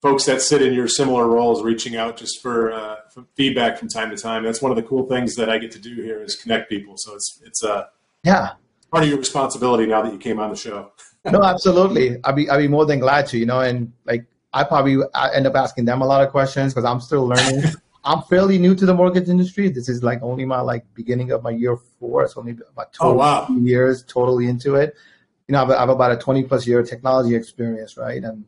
folks 0.00 0.24
that 0.26 0.40
sit 0.42 0.62
in 0.62 0.72
your 0.72 0.86
similar 0.86 1.26
roles 1.26 1.62
reaching 1.62 1.96
out 1.96 2.16
just 2.16 2.40
for, 2.40 2.72
uh, 2.72 2.96
for 3.12 3.24
feedback 3.36 3.76
from 3.76 3.88
time 3.88 4.08
to 4.10 4.16
time. 4.16 4.42
That's 4.44 4.62
one 4.62 4.70
of 4.72 4.76
the 4.76 4.82
cool 4.84 5.06
things 5.06 5.34
that 5.36 5.50
I 5.50 5.58
get 5.58 5.70
to 5.72 5.78
do 5.78 5.96
here 5.96 6.22
is 6.22 6.36
connect 6.36 6.70
people. 6.70 6.94
So 6.98 7.14
it's 7.14 7.40
it's 7.44 7.64
uh, 7.64 7.86
Yeah. 8.24 8.50
part 8.92 9.02
of 9.04 9.10
your 9.10 9.18
responsibility 9.18 9.86
now 9.86 10.02
that 10.02 10.12
you 10.12 10.18
came 10.20 10.38
on 10.38 10.50
the 10.50 10.56
show. 10.56 10.92
no, 11.24 11.42
absolutely. 11.42 12.16
I'd 12.22 12.36
be 12.36 12.48
I'd 12.48 12.58
be 12.58 12.68
more 12.68 12.86
than 12.86 13.00
glad 13.00 13.26
to, 13.28 13.38
you 13.38 13.46
know, 13.46 13.60
and 13.60 13.92
like 14.06 14.24
I 14.52 14.64
probably 14.64 14.98
I 15.14 15.32
end 15.34 15.46
up 15.46 15.54
asking 15.54 15.84
them 15.84 16.02
a 16.02 16.06
lot 16.06 16.22
of 16.22 16.30
questions 16.30 16.74
because 16.74 16.84
I'm 16.84 17.00
still 17.00 17.26
learning. 17.26 17.64
I'm 18.04 18.22
fairly 18.22 18.58
new 18.58 18.74
to 18.74 18.86
the 18.86 18.94
mortgage 18.94 19.28
industry. 19.28 19.68
This 19.68 19.88
is 19.88 20.02
like 20.02 20.22
only 20.22 20.44
my 20.44 20.60
like 20.60 20.84
beginning 20.94 21.32
of 21.32 21.42
my 21.42 21.50
year 21.50 21.76
four. 21.76 22.24
It's 22.24 22.36
only 22.36 22.52
about 22.52 22.96
Oh, 23.00 23.12
12 23.12 23.16
wow. 23.16 23.56
years 23.58 24.02
totally 24.04 24.48
into 24.48 24.74
it. 24.74 24.94
You 25.48 25.52
know, 25.52 25.62
I've, 25.62 25.70
I've 25.70 25.88
about 25.90 26.12
a 26.12 26.16
20 26.16 26.44
plus 26.44 26.66
year 26.66 26.82
technology 26.82 27.34
experience, 27.34 27.96
right? 27.96 28.22
And 28.22 28.44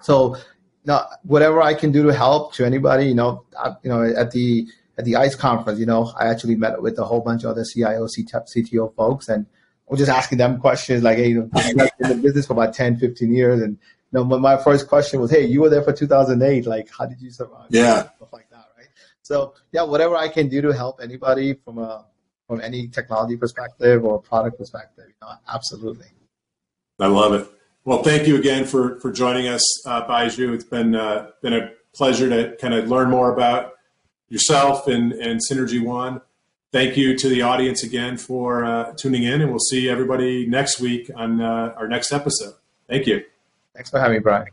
so, 0.00 0.36
now 0.84 1.06
whatever 1.22 1.62
I 1.62 1.74
can 1.74 1.92
do 1.92 2.02
to 2.04 2.12
help 2.12 2.54
to 2.54 2.64
anybody, 2.66 3.06
you 3.06 3.14
know, 3.14 3.44
I, 3.56 3.74
you 3.84 3.90
know, 3.90 4.02
at 4.02 4.32
the 4.32 4.66
at 4.98 5.04
the 5.04 5.16
ICE 5.16 5.34
conference, 5.36 5.78
you 5.78 5.86
know, 5.86 6.12
I 6.18 6.26
actually 6.26 6.56
met 6.56 6.82
with 6.82 6.98
a 6.98 7.04
whole 7.04 7.20
bunch 7.20 7.44
of 7.44 7.50
other 7.50 7.64
CIO, 7.64 8.06
CTO 8.06 8.94
folks, 8.94 9.28
and 9.28 9.46
we're 9.86 9.96
just 9.96 10.10
asking 10.10 10.38
them 10.38 10.58
questions 10.58 11.02
like, 11.02 11.18
hey, 11.18 11.28
you 11.28 11.40
know, 11.40 11.50
I've 11.54 11.76
been 11.76 11.88
in 12.00 12.08
the 12.08 12.22
business 12.22 12.46
for 12.46 12.54
about 12.54 12.74
10, 12.74 12.98
15 12.98 13.32
years. 13.32 13.60
And, 13.60 13.78
know, 14.12 14.24
my, 14.24 14.38
my 14.38 14.62
first 14.62 14.88
question 14.88 15.20
was, 15.20 15.30
hey, 15.30 15.44
you 15.46 15.60
were 15.60 15.68
there 15.68 15.82
for 15.82 15.92
2008. 15.92 16.66
Like, 16.66 16.88
how 16.96 17.06
did 17.06 17.20
you 17.20 17.30
survive? 17.30 17.66
Yeah. 17.70 18.10
Stuff 18.16 18.32
like 18.32 18.48
that, 18.50 18.66
right? 18.76 18.88
So, 19.22 19.54
yeah, 19.72 19.82
whatever 19.82 20.16
I 20.16 20.28
can 20.28 20.48
do 20.48 20.60
to 20.62 20.72
help 20.72 21.00
anybody 21.02 21.54
from 21.54 21.78
a 21.78 22.06
from 22.48 22.60
any 22.60 22.88
technology 22.88 23.36
perspective 23.36 24.04
or 24.04 24.20
product 24.20 24.58
perspective, 24.58 25.04
you 25.08 25.14
know, 25.22 25.32
absolutely. 25.48 26.06
I 27.00 27.06
love 27.06 27.32
it. 27.32 27.48
Well, 27.84 28.02
thank 28.02 28.28
you 28.28 28.36
again 28.36 28.64
for 28.64 29.00
for 29.00 29.10
joining 29.10 29.48
us, 29.48 29.64
uh, 29.86 30.06
Baiju. 30.06 30.54
It's 30.54 30.64
been 30.64 30.94
uh, 30.94 31.30
been 31.40 31.54
a 31.54 31.72
pleasure 31.94 32.28
to 32.28 32.56
kind 32.56 32.74
of 32.74 32.88
learn 32.88 33.10
more 33.10 33.32
about 33.32 33.72
yourself 34.28 34.86
and 34.86 35.12
and 35.12 35.40
Synergy 35.50 35.82
One. 35.82 36.20
Thank 36.70 36.96
you 36.96 37.18
to 37.18 37.28
the 37.28 37.42
audience 37.42 37.82
again 37.82 38.16
for 38.16 38.64
uh, 38.64 38.94
tuning 38.96 39.24
in, 39.24 39.40
and 39.42 39.50
we'll 39.50 39.58
see 39.58 39.88
everybody 39.90 40.46
next 40.46 40.80
week 40.80 41.10
on 41.14 41.40
uh, 41.40 41.74
our 41.76 41.88
next 41.88 42.12
episode. 42.12 42.54
Thank 42.88 43.06
you. 43.06 43.24
Thanks 43.74 43.90
for 43.90 43.98
having 43.98 44.16
me, 44.16 44.20
Brian. 44.20 44.46